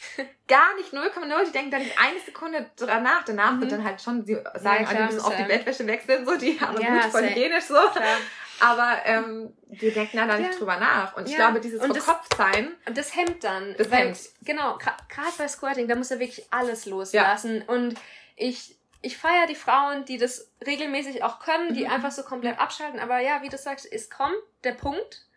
[0.47, 1.45] Gar nicht 0,0.
[1.45, 3.23] Die denken da nicht eine Sekunde dran nach.
[3.27, 3.61] Danach mhm.
[3.61, 6.59] wird dann halt schon, sie sagen, ja, die müssen auf die Bettwäsche wechseln, so, die
[6.59, 7.75] haben ja, gut voll hygienisch so.
[7.75, 8.17] Klar.
[8.61, 10.39] Aber ähm, die denken da ja.
[10.39, 11.15] nicht drüber nach.
[11.15, 11.39] Und ich ja.
[11.39, 12.75] glaube, dieses Verkopftsein.
[12.87, 13.75] Und das hemmt dann.
[13.77, 14.19] Das hemmt.
[14.41, 17.65] Genau, gerade bei Squirting, da muss er wirklich alles loslassen.
[17.67, 17.75] Ja.
[17.75, 17.97] Und
[18.37, 21.93] ich, ich feiere die Frauen, die das regelmäßig auch können, die mhm.
[21.93, 22.99] einfach so komplett abschalten.
[22.99, 25.28] Aber ja, wie du sagst, es kommt der Punkt,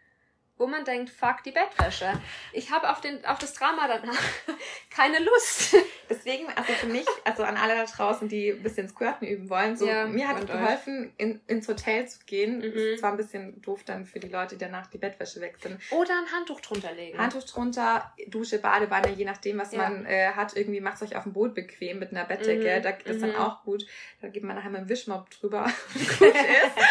[0.62, 2.14] wo man denkt, fuck die Bettwäsche.
[2.54, 4.22] Ich habe auf, auf das Drama danach
[4.96, 5.76] keine Lust.
[6.10, 9.76] Deswegen, also für mich, also an alle da draußen, die ein bisschen Squirten üben wollen,
[9.76, 12.60] so ja, mir hat es geholfen, in, ins Hotel zu gehen.
[12.60, 12.64] Mhm.
[12.64, 15.80] Ist zwar ein bisschen doof dann für die Leute, die danach die Bettwäsche wechseln.
[15.90, 17.18] Oder ein Handtuch drunter legen.
[17.18, 19.80] Handtuch drunter, Dusche, Badewanne, je nachdem, was ja.
[19.80, 20.56] man äh, hat.
[20.56, 22.78] Irgendwie macht es euch auf dem Boot bequem mit einer Bettdecke.
[22.78, 22.84] Mhm.
[22.84, 23.22] Da ist mhm.
[23.22, 23.88] dann auch gut.
[24.22, 25.64] Da geht man nachher mit dem Wischmopp drüber.
[26.20, 26.86] gut ist.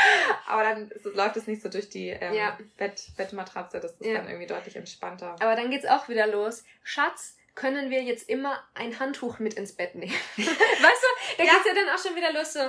[0.48, 2.58] Aber dann läuft es nicht so durch die ähm, ja.
[2.76, 4.14] Bett, Bettmatratze Matratze, das ist ja.
[4.14, 5.36] dann irgendwie deutlich entspannter.
[5.40, 6.64] Aber dann geht's auch wieder los.
[6.82, 10.12] Schatz, können wir jetzt immer ein Handtuch mit ins Bett nehmen?
[10.36, 11.52] weißt du, da ja.
[11.52, 12.60] geht's ja dann auch schon wieder los so,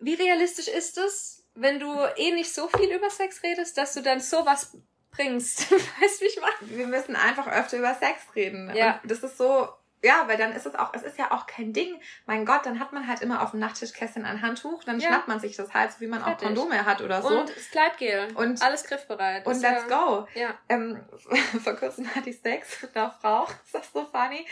[0.00, 4.02] wie realistisch ist es, wenn du eh nicht so viel über Sex redest, dass du
[4.02, 4.76] dann sowas
[5.10, 5.70] bringst?
[5.70, 6.78] weißt du, wie ich meine?
[6.78, 8.74] Wir müssen einfach öfter über Sex reden.
[8.74, 9.00] Ja.
[9.02, 9.68] Und das ist so,
[10.02, 12.00] ja, weil dann ist es auch, es ist ja auch kein Ding.
[12.26, 15.08] Mein Gott, dann hat man halt immer auf dem Nachttischkästchen ein Handtuch, dann ja.
[15.08, 16.38] schnappt man sich das halt, so wie man Fertig.
[16.38, 17.28] auch Kondome hat oder so.
[17.40, 18.28] Und das Kleidgel.
[18.34, 19.46] Und alles griffbereit.
[19.46, 20.26] Und let's go.
[20.34, 20.54] Ja.
[20.68, 21.00] Ähm,
[21.62, 23.44] vor kurzem hatte ich Sex mit einer Frau.
[23.64, 24.46] Ist das so funny?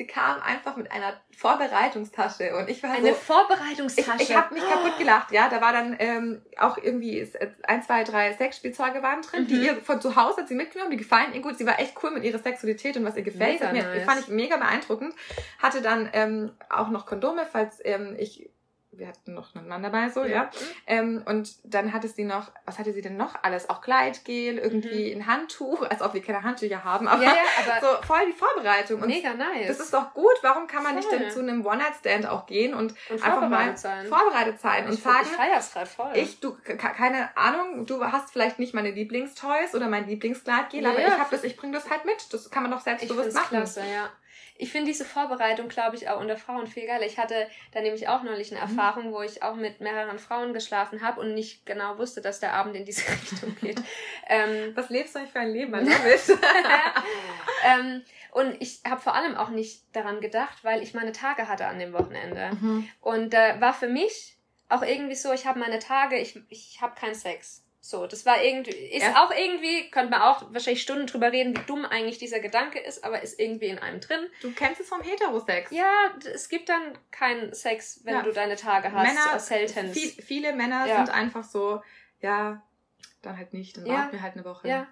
[0.00, 4.22] Sie kam einfach mit einer Vorbereitungstasche und ich war eine so, Vorbereitungstasche.
[4.22, 5.50] Ich, ich habe mich kaputt gelacht, ja.
[5.50, 7.30] Da war dann ähm, auch irgendwie
[7.64, 9.48] ein, zwei, drei Sexspielzeuge waren drin, mhm.
[9.48, 11.58] die ihr von zu Hause hat sie mitgenommen, die gefallen ihr gut.
[11.58, 13.60] Sie war echt cool mit ihrer Sexualität und was ihr gefällt.
[13.60, 14.04] Mega mir, nice.
[14.06, 15.14] Fand ich mega beeindruckend.
[15.58, 18.48] Hatte dann ähm, auch noch Kondome, falls ähm, ich
[19.00, 20.28] wir hatten noch einen Mann dabei, so, ja.
[20.28, 20.50] ja.
[20.86, 23.68] Ähm, und dann hatte sie noch, was hatte sie denn noch alles?
[23.70, 25.22] Auch Kleidgel, irgendwie mhm.
[25.22, 28.32] ein Handtuch, als ob wir keine Handtücher haben, aber, ja, ja, aber so voll die
[28.32, 29.00] Vorbereitung.
[29.00, 29.68] Und mega nice.
[29.68, 30.34] Das ist doch gut.
[30.42, 31.00] Warum kann man voll.
[31.00, 34.06] nicht denn zu einem One-Night-Stand auch gehen und, und einfach mal sein.
[34.06, 36.12] vorbereitet sein und ich, sagen, ich feier's grad voll.
[36.14, 41.10] Ich, du, keine Ahnung, du hast vielleicht nicht meine Lieblingstoys oder mein Lieblingskleidgel, aber ich
[41.10, 42.32] habe das, ich bringe das halt mit.
[42.32, 43.56] Das kann man doch selbstbewusst machen.
[43.56, 44.10] Klasse, ja
[44.60, 47.06] ich finde diese Vorbereitung, glaube ich, auch unter Frauen viel geiler.
[47.06, 48.78] Ich hatte da nämlich auch neulich eine mhm.
[48.78, 52.52] Erfahrung, wo ich auch mit mehreren Frauen geschlafen habe und nicht genau wusste, dass der
[52.52, 53.80] Abend in diese Richtung geht.
[54.28, 55.88] ähm, Was lebst du eigentlich für ein Leben, mein
[57.64, 58.02] ähm,
[58.32, 61.78] und ich habe vor allem auch nicht daran gedacht, weil ich meine Tage hatte an
[61.78, 62.50] dem Wochenende.
[62.60, 62.88] Mhm.
[63.00, 64.36] Und da äh, war für mich
[64.68, 67.64] auch irgendwie so, ich habe meine Tage, ich, ich habe keinen Sex.
[67.82, 69.24] So, das war irgendwie, ist ja.
[69.24, 73.02] auch irgendwie, könnte man auch wahrscheinlich Stunden drüber reden, wie dumm eigentlich dieser Gedanke ist,
[73.04, 74.26] aber ist irgendwie in einem drin.
[74.42, 75.70] Du kennst es vom Heterosex.
[75.70, 78.22] Ja, es gibt dann keinen Sex, wenn ja.
[78.22, 79.06] du deine Tage hast.
[79.06, 79.94] Männer, selten.
[79.94, 80.96] Viel, viele Männer ja.
[80.96, 81.82] sind einfach so,
[82.20, 82.62] ja,
[83.22, 84.68] dann halt nicht, dann warten wir halt eine Woche.
[84.68, 84.86] Ja.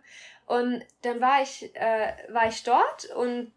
[0.47, 3.53] Und dann war ich, äh, war ich dort und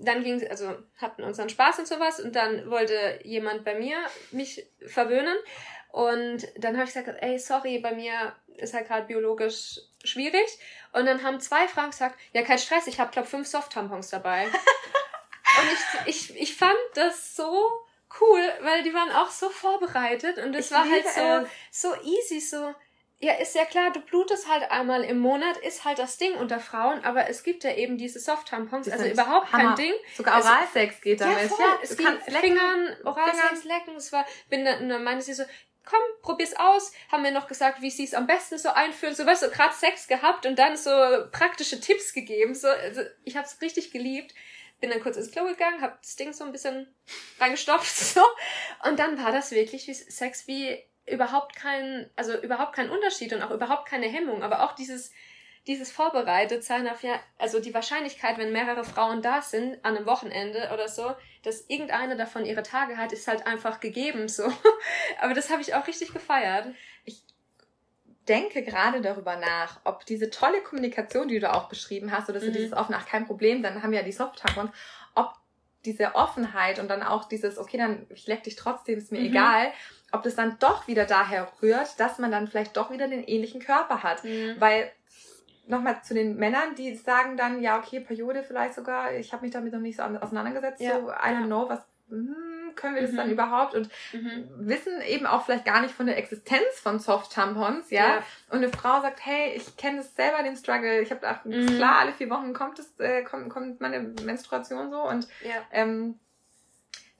[0.00, 3.98] dann ging also hatten unseren Spaß und sowas und dann wollte jemand bei mir
[4.32, 5.36] mich verwöhnen
[5.92, 10.46] und dann habe ich gesagt, ey, sorry, bei mir ist halt gerade biologisch schwierig.
[10.92, 14.46] Und dann haben zwei Frauen gesagt, ja, kein Stress, ich habe, glaube fünf Soft-Tampons dabei.
[14.46, 17.70] und ich, ich, ich fand das so
[18.20, 22.74] cool, weil die waren auch so vorbereitet und es war halt so, so easy, so,
[23.20, 26.58] ja, ist ja klar, du blutest halt einmal im Monat, ist halt das Ding unter
[26.58, 29.74] Frauen, aber es gibt ja eben diese Soft-Tampons, also überhaupt Hammer.
[29.74, 29.94] kein Ding.
[30.16, 31.42] Sogar Oralsex geht damit.
[31.42, 31.64] Ja, voll.
[31.64, 32.06] ja es ging
[32.40, 35.44] Fingern, Oralsex, lecken, es war, bin dann, dann meinte sie so,
[35.84, 36.92] komm, probier's aus.
[37.10, 39.14] Haben mir noch gesagt, wie sie es am besten so einführen.
[39.14, 40.90] So, weißt du, gerade Sex gehabt und dann so
[41.32, 42.54] praktische Tipps gegeben.
[42.54, 44.34] So, also ich habe es richtig geliebt.
[44.80, 46.86] Bin dann kurz ins Klo gegangen, hab das Ding so ein bisschen
[47.38, 48.22] reingestopft, so.
[48.88, 53.42] Und dann war das wirklich wie Sex wie überhaupt kein, also überhaupt kein Unterschied und
[53.42, 54.42] auch überhaupt keine Hemmung.
[54.42, 55.12] Aber auch dieses,
[55.66, 60.70] dieses Vorbereitetsein auf ja, also die Wahrscheinlichkeit, wenn mehrere Frauen da sind an einem Wochenende
[60.72, 64.44] oder so, dass irgendeine davon ihre Tage hat, ist halt einfach gegeben so.
[65.20, 66.66] Aber das habe ich auch richtig gefeiert.
[67.04, 67.22] Ich
[68.28, 72.46] denke gerade darüber nach, ob diese tolle Kommunikation, die du auch beschrieben hast, oder so
[72.46, 72.52] mhm.
[72.52, 74.70] dieses offen, ach kein Problem, dann haben wir ja die Soft-Tampons,
[75.14, 75.34] ob
[75.84, 79.26] diese Offenheit und dann auch dieses, okay, dann ich leck dich trotzdem, ist mir mhm.
[79.26, 79.72] egal,
[80.12, 83.60] ob das dann doch wieder daher rührt, dass man dann vielleicht doch wieder den ähnlichen
[83.60, 84.24] Körper hat.
[84.24, 84.56] Mhm.
[84.58, 84.90] Weil
[85.70, 89.52] nochmal zu den Männern, die sagen dann, ja, okay, Periode vielleicht sogar, ich habe mich
[89.52, 91.00] damit noch nicht so auseinandergesetzt, ja.
[91.00, 93.16] so, I don't know, was hm, können wir das mhm.
[93.16, 94.48] dann überhaupt und mhm.
[94.58, 98.06] wissen eben auch vielleicht gar nicht von der Existenz von Soft-Tampons, ja?
[98.06, 98.22] ja?
[98.48, 101.66] Und eine Frau sagt, hey, ich kenne das selber, den Struggle, ich habe mhm.
[101.66, 105.54] klar, alle vier Wochen kommt es, äh, kommt, kommt meine Menstruation so und ja.
[105.70, 106.18] ähm,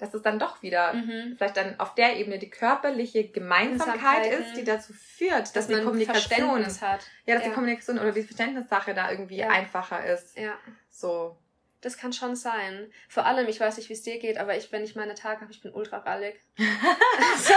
[0.01, 1.35] dass es dann doch wieder mhm.
[1.37, 5.75] vielleicht dann auf der Ebene die körperliche Gemeinsamkeit ist, die dazu führt, dass, dass die
[5.75, 7.01] Kommunikation hat.
[7.27, 7.49] Ja, dass ja.
[7.49, 9.49] die Kommunikation oder die Verständnissache da irgendwie ja.
[9.49, 10.39] einfacher ist.
[10.39, 10.55] Ja.
[10.91, 11.37] So.
[11.81, 12.93] Das kann schon sein.
[13.09, 15.41] Vor allem, ich weiß nicht, wie es dir geht, aber ich, wenn ich meine Tage
[15.41, 16.39] habe, ich bin ultra rallig.
[16.59, 17.55] also,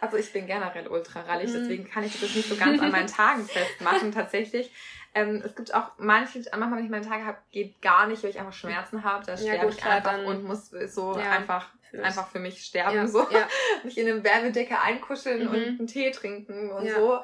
[0.00, 1.54] also ich bin generell ultra rallig, mhm.
[1.54, 4.70] deswegen kann ich das nicht so ganz an meinen Tagen festmachen tatsächlich.
[5.16, 8.30] Ähm, es gibt auch manche, manchmal, wenn ich meine Tage habe, geht gar nicht, weil
[8.30, 9.24] ich einfach Schmerzen habe.
[9.24, 11.68] Da sterbe ja, gut, ich einfach und muss so ja, einfach,
[12.02, 12.94] einfach für mich sterben.
[12.94, 13.26] Ja, so.
[13.30, 13.48] Ja.
[13.82, 15.48] Mich in eine Wärmedecke einkuscheln mhm.
[15.48, 17.20] und einen Tee trinken und so.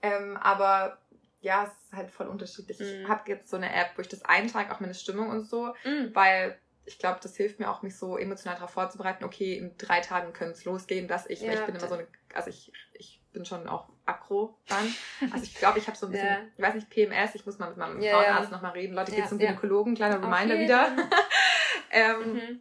[0.00, 0.98] Ähm, aber
[1.44, 2.80] ja, es ist halt voll unterschiedlich.
[2.80, 3.02] Mhm.
[3.02, 5.74] Ich habe jetzt so eine App, wo ich das eintrage, auch meine Stimmung und so,
[5.84, 6.10] mhm.
[6.14, 10.00] weil ich glaube, das hilft mir auch, mich so emotional darauf vorzubereiten, okay, in drei
[10.00, 13.22] Tagen könnte es losgehen, dass ich, ja, ich bin immer so eine, also ich, ich
[13.32, 14.94] bin schon auch aggro dann.
[15.32, 16.46] Also ich glaube, ich habe so ein bisschen, yeah.
[16.54, 18.56] ich weiß nicht, PMS, ich muss mal mit meinem yeah, Frauenarzt yeah.
[18.56, 18.94] nochmal reden.
[18.94, 20.96] Leute, geht zum Gynäkologen, kleiner Reminder wieder.
[21.90, 22.60] ähm, mhm.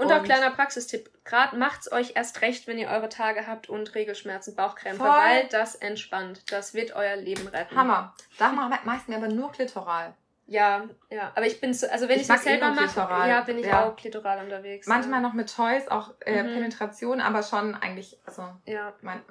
[0.00, 3.68] Und, und, auch kleiner Praxistipp, gerade macht's euch erst recht, wenn ihr eure Tage habt
[3.68, 5.10] und Regelschmerzen, Bauchkrämpfe, Voll.
[5.10, 6.50] weil das entspannt.
[6.50, 7.76] Das wird euer Leben retten.
[7.76, 8.14] Hammer.
[8.38, 10.14] Da mache ich mir aber nur klitoral.
[10.46, 12.98] Ja, ja, aber ich bin so, also wenn ich, ich das selber mache,
[13.28, 13.84] ja, bin ich ja.
[13.84, 14.86] auch klitoral unterwegs.
[14.88, 15.28] Manchmal ja.
[15.28, 16.54] noch mit Toys, auch äh, mhm.
[16.54, 18.92] Penetration, aber schon eigentlich, also, ja.
[19.02, 19.22] mein,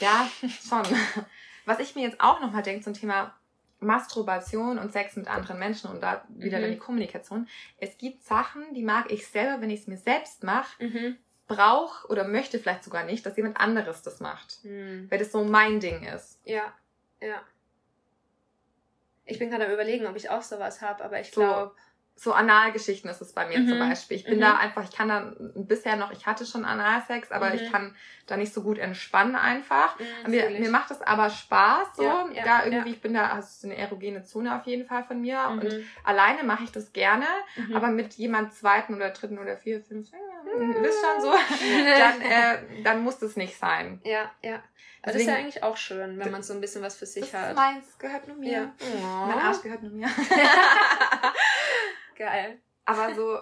[0.00, 0.28] ja,
[0.68, 0.82] schon.
[1.64, 3.32] Was ich mir jetzt auch nochmal denke zum Thema
[3.80, 6.62] Masturbation und Sex mit anderen Menschen und da wieder mhm.
[6.62, 7.48] dann die Kommunikation.
[7.78, 11.16] Es gibt Sachen, die mag ich selber, wenn ich es mir selbst mache, mhm.
[11.46, 14.64] brauche oder möchte vielleicht sogar nicht, dass jemand anderes das macht.
[14.64, 15.10] Mhm.
[15.10, 16.38] Weil das so mein Ding ist.
[16.44, 16.74] Ja,
[17.20, 17.42] ja.
[19.24, 21.40] Ich bin gerade am überlegen, ob ich auch sowas habe, aber ich so.
[21.40, 21.72] glaube
[22.22, 23.68] so Analgeschichten ist es bei mir mhm.
[23.68, 24.18] zum Beispiel.
[24.18, 24.42] Ich bin mhm.
[24.42, 27.54] da einfach, ich kann da bisher noch, ich hatte schon Analsex, aber mhm.
[27.54, 27.96] ich kann
[28.26, 29.98] da nicht so gut entspannen einfach.
[29.98, 32.02] Mhm, mir, mir macht es aber Spaß so.
[32.02, 32.94] Ja, ja, da irgendwie, ja.
[32.94, 35.48] ich bin da, also eine erogene Zone auf jeden Fall von mir.
[35.48, 35.86] Und mhm.
[36.04, 37.24] alleine mache ich das gerne,
[37.56, 37.74] mhm.
[37.74, 41.32] aber mit jemand zweiten oder dritten oder vier, fünf, äh, wisst schon so,
[41.86, 43.98] dann, äh, dann muss das nicht sein.
[44.04, 44.62] Ja, ja.
[45.02, 47.30] Also das ist ja eigentlich auch schön, wenn man so ein bisschen was für sich
[47.30, 47.56] das hat.
[47.56, 48.52] Meins gehört nur mir.
[48.52, 48.72] Ja.
[48.78, 49.26] Oh.
[49.26, 50.06] Mein Arsch gehört nur mir.
[52.20, 52.58] Geil.
[52.84, 53.38] Aber so,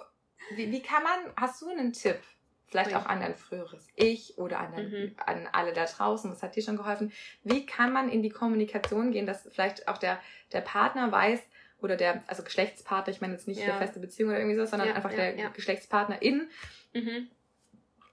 [0.55, 2.21] wie, wie kann man, hast du einen Tipp?
[2.69, 5.17] Vielleicht auch an dein früheres Ich oder an, dein, mhm.
[5.25, 7.13] an alle da draußen, das hat dir schon geholfen.
[7.43, 10.21] Wie kann man in die Kommunikation gehen, dass vielleicht auch der,
[10.53, 11.41] der Partner weiß,
[11.81, 13.67] oder der, also Geschlechtspartner, ich meine jetzt nicht ja.
[13.67, 15.49] der feste Beziehung oder irgendwie so, sondern ja, einfach ja, der ja.
[15.49, 16.49] Geschlechtspartnerin.
[16.93, 17.29] Mhm.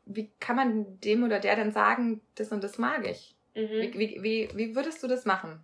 [0.05, 3.35] Wie kann man dem oder der denn sagen, das und das mag ich?
[3.53, 3.69] Mhm.
[3.69, 5.61] Wie, wie, wie, wie würdest du das machen?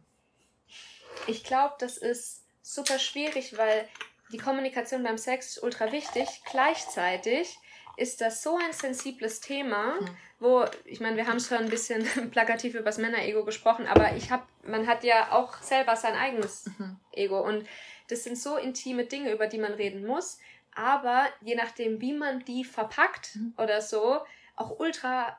[1.27, 3.87] Ich glaube, das ist super schwierig, weil
[4.31, 6.27] die Kommunikation beim Sex ist ultra wichtig.
[6.49, 7.59] Gleichzeitig
[7.97, 10.09] ist das so ein sensibles Thema, mhm.
[10.39, 14.31] wo, ich meine, wir haben schon ein bisschen plakativ über das Männerego gesprochen, aber ich
[14.31, 16.97] habe, man hat ja auch selber sein eigenes mhm.
[17.11, 17.67] Ego und
[18.07, 20.39] das sind so intime Dinge, über die man reden muss,
[20.73, 23.53] aber je nachdem, wie man die verpackt mhm.
[23.57, 24.19] oder so,
[24.55, 25.37] auch ultra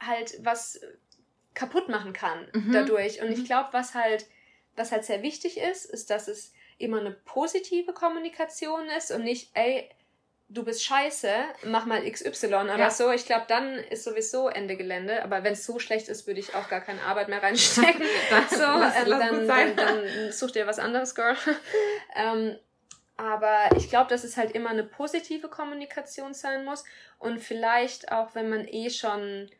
[0.00, 0.80] halt was
[1.54, 2.72] kaputt machen kann mhm.
[2.72, 3.22] dadurch.
[3.22, 4.26] Und ich glaube, was halt,
[4.76, 9.50] was halt sehr wichtig ist, ist, dass es immer eine positive Kommunikation ist und nicht,
[9.54, 9.88] ey,
[10.48, 11.30] du bist scheiße,
[11.64, 12.90] mach mal XY oder ja.
[12.90, 13.10] so.
[13.10, 15.22] Ich glaube, dann ist sowieso Ende Gelände.
[15.22, 18.06] Aber wenn es so schlecht ist, würde ich auch gar keine Arbeit mehr reinstecken.
[18.50, 21.36] so, ähm, dann, dann, dann, such dir was anderes, Girl.
[22.16, 22.56] ähm,
[23.16, 26.84] aber ich glaube, dass es halt immer eine positive Kommunikation sein muss.
[27.18, 29.50] Und vielleicht auch, wenn man eh schon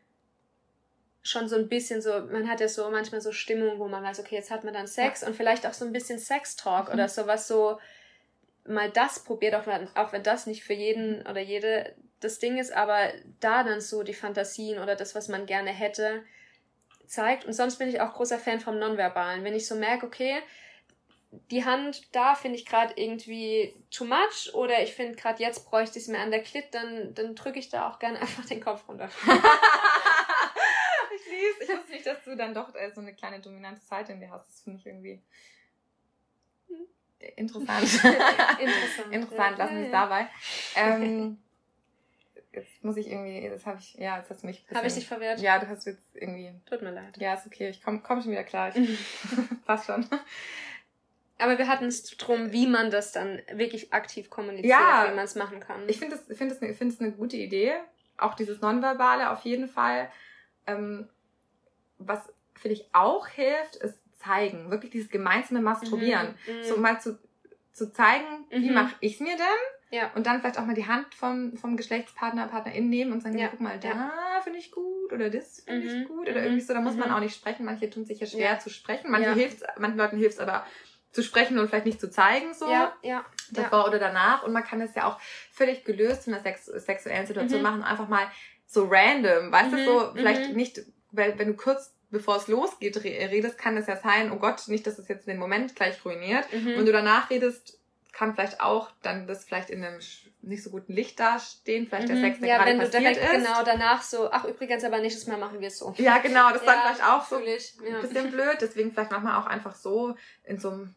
[1.27, 4.19] schon so ein bisschen so, man hat ja so manchmal so Stimmung, wo man weiß,
[4.19, 5.27] okay, jetzt hat man dann Sex ja.
[5.27, 6.93] und vielleicht auch so ein bisschen Sex-Talk mhm.
[6.93, 7.79] oder sowas so,
[8.65, 12.57] mal das probiert, auch wenn, auch wenn das nicht für jeden oder jede das Ding
[12.57, 16.23] ist, aber da dann so die Fantasien oder das, was man gerne hätte,
[17.05, 17.45] zeigt.
[17.45, 19.43] Und sonst bin ich auch großer Fan vom Nonverbalen.
[19.43, 20.41] Wenn ich so merke, okay,
[21.51, 25.99] die Hand da finde ich gerade irgendwie too much oder ich finde gerade jetzt bräuchte
[25.99, 28.61] ich es mir an der Klit, dann, dann drücke ich da auch gerne einfach den
[28.61, 29.09] Kopf runter.
[31.37, 31.69] ich lieb's.
[31.69, 34.31] Ich wusste nicht, dass du dann doch äh, so eine kleine dominante Seite in dir
[34.31, 34.47] hast.
[34.47, 35.21] Das finde ich irgendwie
[37.35, 37.83] interessant.
[37.83, 39.11] interessant.
[39.11, 40.27] interessant, lassen wir es dabei.
[40.75, 41.37] Ähm,
[42.57, 44.65] jetzt muss ich irgendwie, jetzt habe ich, ja, jetzt hast du mich.
[44.73, 45.39] Habe ich dich verwehrt?
[45.39, 46.53] Ja, du hast jetzt irgendwie.
[46.69, 47.17] Tut mir leid.
[47.17, 47.69] Ja, ist okay.
[47.69, 48.75] Ich komme komm schon wieder klar.
[48.75, 48.97] Ich,
[49.65, 50.05] passt schon.
[51.39, 55.25] Aber wir hatten es drum, wie man das dann wirklich aktiv kommuniziert, ja, wie man
[55.25, 55.87] es machen kann.
[55.87, 57.73] Ich finde es find find eine gute Idee.
[58.17, 60.11] Auch dieses Nonverbale auf jeden Fall.
[60.65, 61.07] Ähm,
[61.99, 62.19] was
[62.55, 64.71] finde ich auch hilft, ist zeigen.
[64.71, 66.35] Wirklich dieses gemeinsame Masturbieren.
[66.47, 66.63] Mhm.
[66.63, 66.81] So mhm.
[66.81, 67.19] mal zu,
[67.71, 68.63] zu zeigen, mhm.
[68.63, 69.99] wie mache ich mir denn?
[69.99, 70.11] Ja.
[70.15, 73.47] Und dann vielleicht auch mal die Hand vom, vom Geschlechtspartner, Partnerin nehmen und sagen, ja.
[73.47, 74.41] guck mal, da ja.
[74.43, 76.01] finde ich gut oder das finde mhm.
[76.01, 76.73] ich gut oder irgendwie so.
[76.73, 77.15] Da muss man mhm.
[77.15, 77.65] auch nicht sprechen.
[77.65, 78.59] Manche tun sich ja schwer ja.
[78.59, 79.09] zu sprechen.
[79.09, 80.65] Manche hilft's, manchen Leuten hilft es aber
[81.11, 82.69] zu sprechen und vielleicht nicht zu zeigen, so.
[82.69, 83.25] Ja, ja.
[83.51, 84.43] Davor oder danach.
[84.43, 85.19] Und man kann es ja auch
[85.51, 87.63] völlig gelöst in einer sex sexuellen Situation mhm.
[87.63, 87.83] machen.
[87.83, 88.29] Einfach mal
[88.65, 90.81] so random, weißt du, so vielleicht nicht,
[91.17, 94.87] weil wenn du kurz bevor es losgeht, redest, kann es ja sein, oh Gott, nicht,
[94.87, 96.45] dass es jetzt den Moment gleich ruiniert.
[96.53, 96.77] Mhm.
[96.77, 97.79] Wenn du danach redest,
[98.13, 99.99] kann vielleicht auch dann das vielleicht in einem
[100.41, 102.13] nicht so guten Licht dastehen, vielleicht mhm.
[102.13, 103.31] der Sex, der ja, gerade wenn du direkt ist.
[103.31, 105.93] genau danach so, ach übrigens, aber nächstes Mal machen wir es so.
[105.97, 107.99] Ja, genau, das ist ja, dann vielleicht auch so ein ja.
[107.99, 110.95] bisschen blöd, deswegen vielleicht machen wir auch einfach so in so einem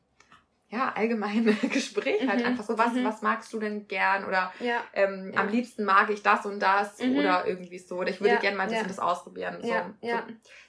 [0.70, 2.46] ja, allgemeine Gespräch halt mhm.
[2.46, 3.04] einfach so, was, mhm.
[3.04, 4.82] was magst du denn gern oder ja.
[4.94, 5.40] Ähm, ja.
[5.40, 7.18] am liebsten mag ich das und das mhm.
[7.18, 8.40] oder irgendwie so oder ich würde ja.
[8.40, 9.58] gerne mal das und das ausprobieren.
[9.60, 9.94] So, ja.
[10.00, 10.08] So.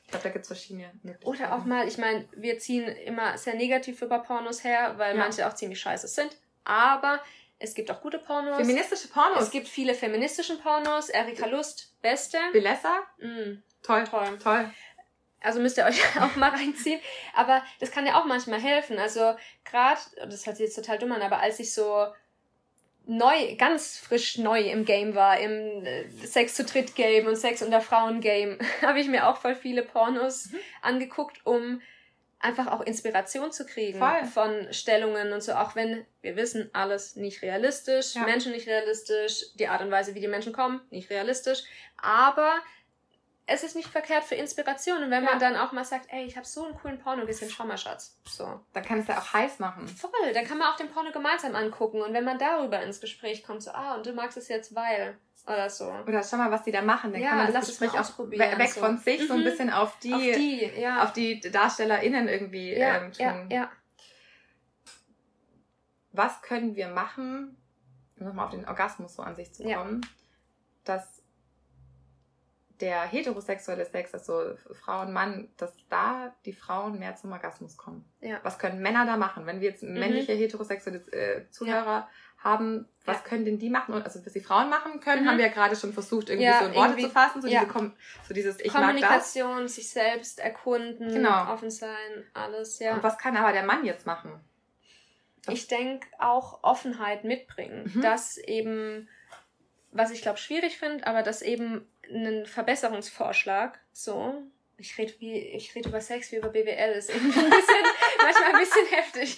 [0.04, 1.28] Ich glaube, da gibt's verschiedene Möglichkeiten.
[1.28, 5.48] Oder auch mal, ich meine, wir ziehen immer sehr negativ über Pornos her, weil manche
[5.48, 6.36] auch ziemlich scheiße sind,
[6.66, 7.22] aber
[7.60, 8.58] es gibt auch gute Pornos.
[8.58, 9.44] Feministische Pornos?
[9.44, 11.10] Es gibt viele feministische Pornos.
[11.10, 12.40] Erika Lust, beste.
[12.54, 13.02] Belessa?
[13.20, 13.62] Mm.
[13.84, 14.04] Toll.
[14.06, 14.40] Toll.
[14.42, 14.72] Toll.
[15.42, 17.00] Also müsst ihr euch auch mal reinziehen.
[17.36, 18.98] Aber das kann ja auch manchmal helfen.
[19.00, 19.36] Also
[19.66, 22.08] gerade, das hört sich jetzt total dumm an, aber als ich so
[23.06, 27.62] neu, ganz frisch neu im Game war, im äh, Sex zu Dritt Game und Sex
[27.62, 30.60] unter Frauen Game, habe ich mir auch voll viele Pornos mhm.
[30.82, 31.82] angeguckt, um
[32.40, 34.26] einfach auch Inspiration zu kriegen voll.
[34.26, 38.24] von Stellungen und so, auch wenn wir wissen, alles nicht realistisch, ja.
[38.24, 41.64] Menschen nicht realistisch, die Art und Weise, wie die Menschen kommen, nicht realistisch,
[41.98, 42.54] aber
[43.52, 45.04] es ist nicht verkehrt für Inspiration.
[45.04, 45.32] Und wenn ja.
[45.32, 47.78] man dann auch mal sagt, ey, ich habe so einen coolen Porno gesehen, schau mal,
[47.78, 48.18] Schatz.
[48.26, 48.60] So.
[48.74, 49.88] Dann kann es ja auch heiß machen.
[49.88, 50.34] Voll.
[50.34, 52.02] Dann kann man auch den Porno gemeinsam angucken.
[52.02, 55.18] Und wenn man darüber ins Gespräch kommt, so, ah, und du magst es jetzt, weil.
[55.48, 55.92] Oder so.
[56.08, 57.14] Oder schau mal, was die da machen.
[57.14, 58.60] Dann ja, kann man das Gespräch auch probieren.
[58.60, 58.80] Weg so.
[58.80, 59.28] von sich, mhm.
[59.28, 59.44] so ein mhm.
[59.44, 61.04] bisschen auf die, auf die, ja.
[61.04, 63.26] auf die DarstellerInnen irgendwie ja, ähm, tun.
[63.26, 63.72] Ja, ja.
[66.12, 67.58] Was können wir machen,
[68.20, 70.02] um nochmal auf den Orgasmus so an sich zu kommen,
[70.84, 71.21] dass
[72.82, 78.04] der heterosexuelle Sex, also Frau und Mann, dass da die Frauen mehr zum Orgasmus kommen.
[78.20, 78.40] Ja.
[78.44, 79.46] Was können Männer da machen?
[79.46, 79.94] Wenn wir jetzt mhm.
[79.94, 82.10] männliche heterosexuelle äh, Zuhörer ja.
[82.40, 83.24] haben, was ja.
[83.24, 83.94] können denn die machen?
[83.94, 85.30] Also was die Frauen machen können, mhm.
[85.30, 87.42] haben wir ja gerade schon versucht, irgendwie so in Worte zu fassen.
[87.42, 87.94] So, diese,
[88.28, 89.76] so dieses Ich Kommunikation, das.
[89.76, 91.54] sich selbst erkunden, genau.
[91.54, 92.96] offen sein, alles, ja.
[92.96, 94.32] Und was kann aber der Mann jetzt machen?
[95.46, 95.56] Was?
[95.56, 98.02] Ich denke auch Offenheit mitbringen, mhm.
[98.02, 99.08] dass eben
[99.92, 104.44] was ich glaube schwierig finde, aber dass eben einen Verbesserungsvorschlag, so,
[104.78, 107.86] ich rede wie, ich rede über Sex wie über BWL, ist irgendwie ein bisschen,
[108.22, 109.38] manchmal ein bisschen heftig.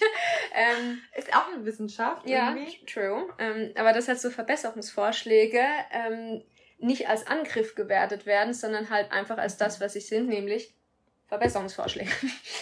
[0.54, 2.26] Ähm, ist auch eine Wissenschaft.
[2.26, 2.72] Irgendwie.
[2.72, 3.32] Ja, true.
[3.38, 5.62] Ähm, aber dass halt so Verbesserungsvorschläge
[5.92, 6.42] ähm,
[6.78, 10.74] nicht als Angriff gewertet werden, sondern halt einfach als das, was sie sind, nämlich
[11.28, 12.10] Verbesserungsvorschläge.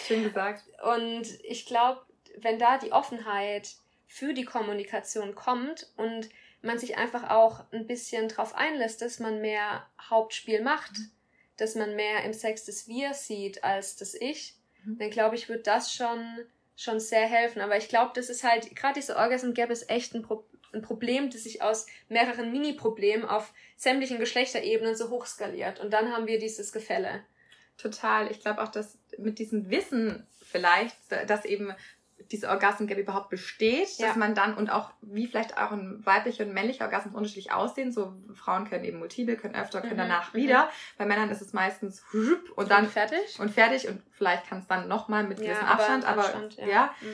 [0.07, 0.63] Schön gesagt.
[0.83, 2.01] Und ich glaube,
[2.37, 3.69] wenn da die Offenheit
[4.07, 6.29] für die Kommunikation kommt und
[6.63, 11.11] man sich einfach auch ein bisschen drauf einlässt, dass man mehr Hauptspiel macht, mhm.
[11.57, 14.97] dass man mehr im Sex das Wir sieht als das Ich, mhm.
[14.97, 16.39] dann glaube ich, wird das schon,
[16.75, 17.61] schon sehr helfen.
[17.61, 20.81] Aber ich glaube, das ist halt, gerade diese Orgasm Gap ist echt ein, Pro ein
[20.81, 25.79] Problem, das sich aus mehreren Mini-Problemen auf sämtlichen Geschlechterebenen so hochskaliert.
[25.79, 27.23] Und dann haben wir dieses Gefälle.
[27.77, 28.31] Total.
[28.31, 30.95] Ich glaube auch, dass mit diesem Wissen vielleicht,
[31.27, 31.75] dass eben
[32.31, 34.07] diese Orgasm Gap überhaupt besteht, ja.
[34.07, 37.91] dass man dann und auch wie vielleicht auch ein weiblicher und männlicher Orgasmus unterschiedlich aussehen.
[37.91, 39.97] So Frauen können eben multiple, können öfter, können mhm.
[39.97, 40.37] danach mhm.
[40.37, 40.69] wieder.
[40.97, 42.03] Bei Männern ist es meistens
[42.55, 46.05] und dann und fertig und fertig und vielleicht kann es dann nochmal mit ja, Abstand,
[46.05, 46.67] aber, Abstand, ja.
[46.67, 46.95] ja.
[47.01, 47.07] Mhm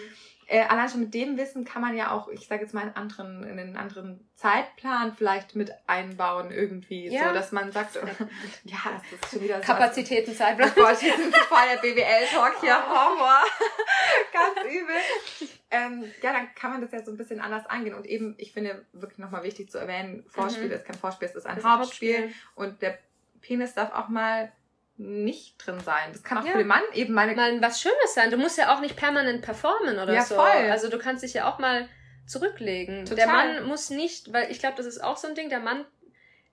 [0.49, 2.95] äh, allein schon mit dem Wissen kann man ja auch, ich sage jetzt mal, in,
[2.95, 7.27] anderen, in einen anderen Zeitplan vielleicht mit einbauen irgendwie, ja.
[7.27, 7.95] so dass man sagt,
[8.63, 9.63] ja, das ist schon wieder so.
[9.63, 10.71] Kapazitäten, Zeitplan.
[10.75, 12.89] Oh Gott, hier sind so voll der BWL-Talk hier, oh.
[12.89, 13.43] Horror.
[14.33, 15.49] Ganz übel.
[15.69, 17.93] Ähm, ja, dann kann man das ja so ein bisschen anders angehen.
[17.93, 20.71] Und eben, ich finde wirklich nochmal wichtig zu erwähnen, Vorspiel mhm.
[20.71, 21.63] ist kein Vorspiel, es ist ein.
[21.63, 22.33] Hauptspiel.
[22.55, 22.97] Und der
[23.41, 24.51] Penis darf auch mal
[24.99, 26.11] nicht drin sein.
[26.11, 26.51] Das kann auch ja.
[26.51, 27.35] für den Mann eben meine.
[27.35, 28.31] Mal was Schönes sein.
[28.31, 30.35] Du musst ja auch nicht permanent performen oder ja, so.
[30.35, 30.69] Voll.
[30.69, 31.87] Also du kannst dich ja auch mal
[32.27, 33.05] zurücklegen.
[33.05, 33.15] Total.
[33.15, 35.85] Der Mann muss nicht, weil ich glaube, das ist auch so ein Ding, der Mann,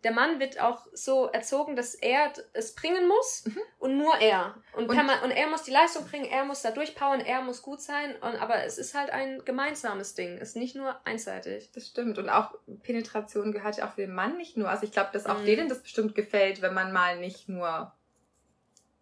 [0.04, 3.58] der Mann wird auch so erzogen, dass er es bringen muss mhm.
[3.78, 4.54] und nur er.
[4.72, 7.80] Und, und, und, er muss die Leistung bringen, er muss da durchpowern, er muss gut
[7.80, 8.14] sein.
[8.16, 10.38] Und, aber es ist halt ein gemeinsames Ding.
[10.38, 11.72] Es ist nicht nur einseitig.
[11.72, 12.18] Das stimmt.
[12.18, 14.68] Und auch Penetration gehört ja auch für den Mann nicht nur.
[14.70, 15.46] Also ich glaube, dass auch mhm.
[15.46, 17.92] denen das bestimmt gefällt, wenn man mal nicht nur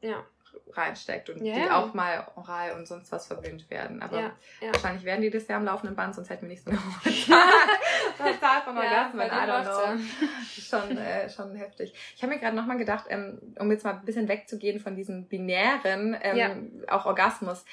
[0.05, 0.24] ja.
[0.72, 1.82] reinsteckt und ja, die ja.
[1.82, 4.02] auch mal oral und sonst was verwöhnt werden.
[4.02, 4.32] Aber ja,
[4.72, 8.40] wahrscheinlich werden die das ja am laufenden Band, sonst hätten wir nicht so eine hohe
[8.40, 9.26] Zahl von Orgasmen.
[9.26, 10.05] I don't know.
[10.48, 11.94] schon, äh, schon heftig.
[12.14, 15.26] Ich habe mir gerade nochmal gedacht, ähm, um jetzt mal ein bisschen wegzugehen von diesem
[15.28, 17.64] binären, ähm, auch Orgasmus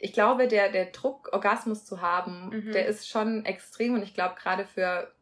[0.00, 2.72] ich glaube, der, der Druck, Orgasmus zu haben, mhm.
[2.72, 5.12] der ist schon extrem und ich glaube, gerade für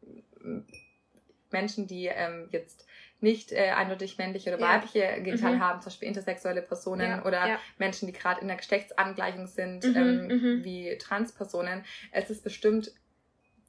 [1.51, 2.86] Menschen, die ähm, jetzt
[3.19, 5.17] nicht äh, eindeutig männliche oder weibliche ja.
[5.17, 5.59] Genital mhm.
[5.61, 7.25] haben, zum Beispiel intersexuelle Personen ja.
[7.25, 7.59] oder ja.
[7.77, 9.95] Menschen, die gerade in der Geschlechtsangleichung sind, mhm.
[9.95, 10.63] Ähm, mhm.
[10.63, 11.83] wie Transpersonen.
[12.11, 12.91] Es ist bestimmt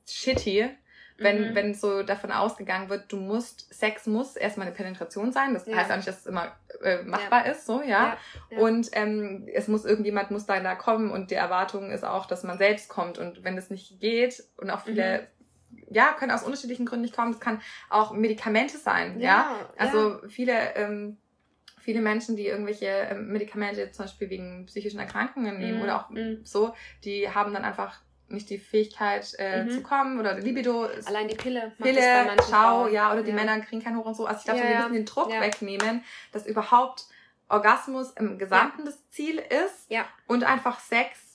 [0.07, 0.69] shitty,
[1.17, 1.55] wenn, mhm.
[1.55, 5.55] wenn so davon ausgegangen wird, du musst, Sex muss erstmal eine Penetration sein.
[5.55, 5.77] Das ja.
[5.77, 7.53] heißt auch nicht, dass es immer äh, machbar ja.
[7.53, 8.19] ist, so, ja.
[8.51, 8.59] ja.
[8.59, 12.45] Und ähm, es muss irgendjemand muss da, da kommen und die Erwartung ist auch, dass
[12.45, 13.19] man selbst kommt.
[13.19, 15.38] Und wenn es nicht geht und auch viele mhm
[15.91, 17.33] ja, können aus unterschiedlichen Gründen nicht kommen.
[17.33, 19.27] Es kann auch Medikamente sein, ja.
[19.27, 19.71] ja?
[19.77, 20.29] Also ja.
[20.29, 21.17] viele, ähm,
[21.79, 26.11] viele Menschen, die irgendwelche ähm, Medikamente zum Beispiel wegen psychischen Erkrankungen nehmen mm, oder auch
[26.11, 26.45] mm.
[26.45, 29.71] so, die haben dann einfach nicht die Fähigkeit äh, mhm.
[29.71, 30.85] zu kommen oder Libido.
[30.85, 31.73] Ist Allein die Pille.
[31.81, 33.37] Pille, Schau, ja, oder die ja.
[33.37, 34.27] Männer kriegen keinen Hoch und so.
[34.27, 37.07] Also ich glaube, wir müssen den Druck wegnehmen, dass überhaupt
[37.49, 40.05] Orgasmus im Gesamten das Ziel ist ja.
[40.27, 41.28] und einfach Sex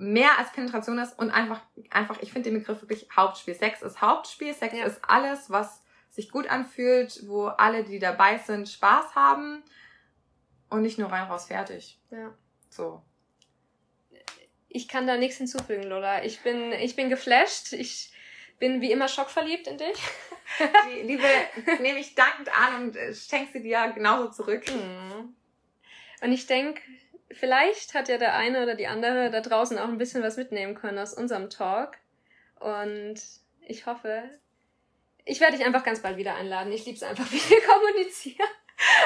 [0.00, 3.54] mehr als Penetration ist und einfach, einfach, ich finde den Begriff wirklich Hauptspiel.
[3.54, 4.84] Sex ist Hauptspiel, Sex ja.
[4.86, 9.62] ist alles, was sich gut anfühlt, wo alle, die dabei sind, Spaß haben
[10.70, 11.98] und nicht nur rein raus fertig.
[12.10, 12.34] Ja.
[12.70, 13.02] So.
[14.68, 16.24] Ich kann da nichts hinzufügen, Lola.
[16.24, 17.72] Ich bin, ich bin geflasht.
[17.72, 18.12] Ich
[18.58, 19.98] bin wie immer schockverliebt in dich.
[20.88, 21.26] Die Liebe
[21.80, 24.64] nehme ich dankend an und schenke sie dir genauso zurück.
[24.70, 25.34] Mhm.
[26.22, 26.80] Und ich denke,
[27.32, 30.74] vielleicht hat ja der eine oder die andere da draußen auch ein bisschen was mitnehmen
[30.74, 31.96] können aus unserem Talk.
[32.58, 33.20] Und
[33.66, 34.22] ich hoffe,
[35.24, 36.72] ich werde dich einfach ganz bald wieder einladen.
[36.72, 38.48] Ich liebe es einfach, wie wir kommunizieren.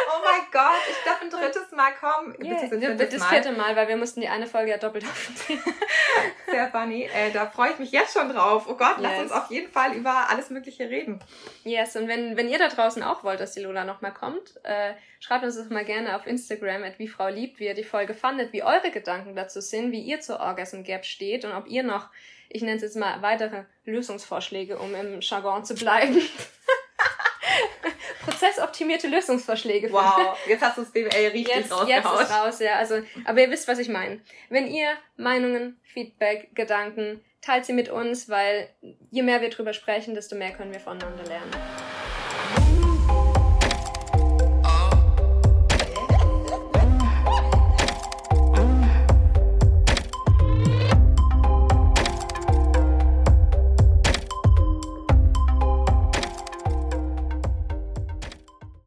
[0.09, 2.35] Oh mein Gott, ich darf ein drittes Mal kommen.
[2.43, 2.61] Yeah,
[2.97, 5.63] das, das vierte Mal, weil wir mussten die eine Folge ja doppelt aufnehmen.
[6.47, 7.05] Sehr funny.
[7.05, 8.67] Äh, da freue ich mich jetzt schon drauf.
[8.69, 9.03] Oh Gott, yes.
[9.03, 11.21] lass uns auf jeden Fall über alles Mögliche reden.
[11.65, 14.95] Yes, und wenn, wenn ihr da draußen auch wollt, dass die Lola nochmal kommt, äh,
[15.21, 18.15] schreibt uns das mal gerne auf Instagram, at wie Frau liebt, wie ihr die Folge
[18.15, 21.83] fandet, wie eure Gedanken dazu sind, wie ihr zur Orgasm Gap steht und ob ihr
[21.83, 22.09] noch,
[22.49, 26.21] ich nenne es jetzt mal, weitere Lösungsvorschläge, um im Jargon zu bleiben.
[28.25, 30.03] prozessoptimierte Lösungsvorschläge finden.
[30.03, 31.89] Wow, jetzt hast du das BWL richtig jetzt, rausgehauen.
[31.89, 32.77] Jetzt ist raus, ja.
[32.77, 34.21] Also, aber ihr wisst, was ich meine.
[34.49, 38.69] Wenn ihr Meinungen, Feedback, Gedanken, teilt sie mit uns, weil
[39.11, 41.51] je mehr wir drüber sprechen, desto mehr können wir voneinander lernen.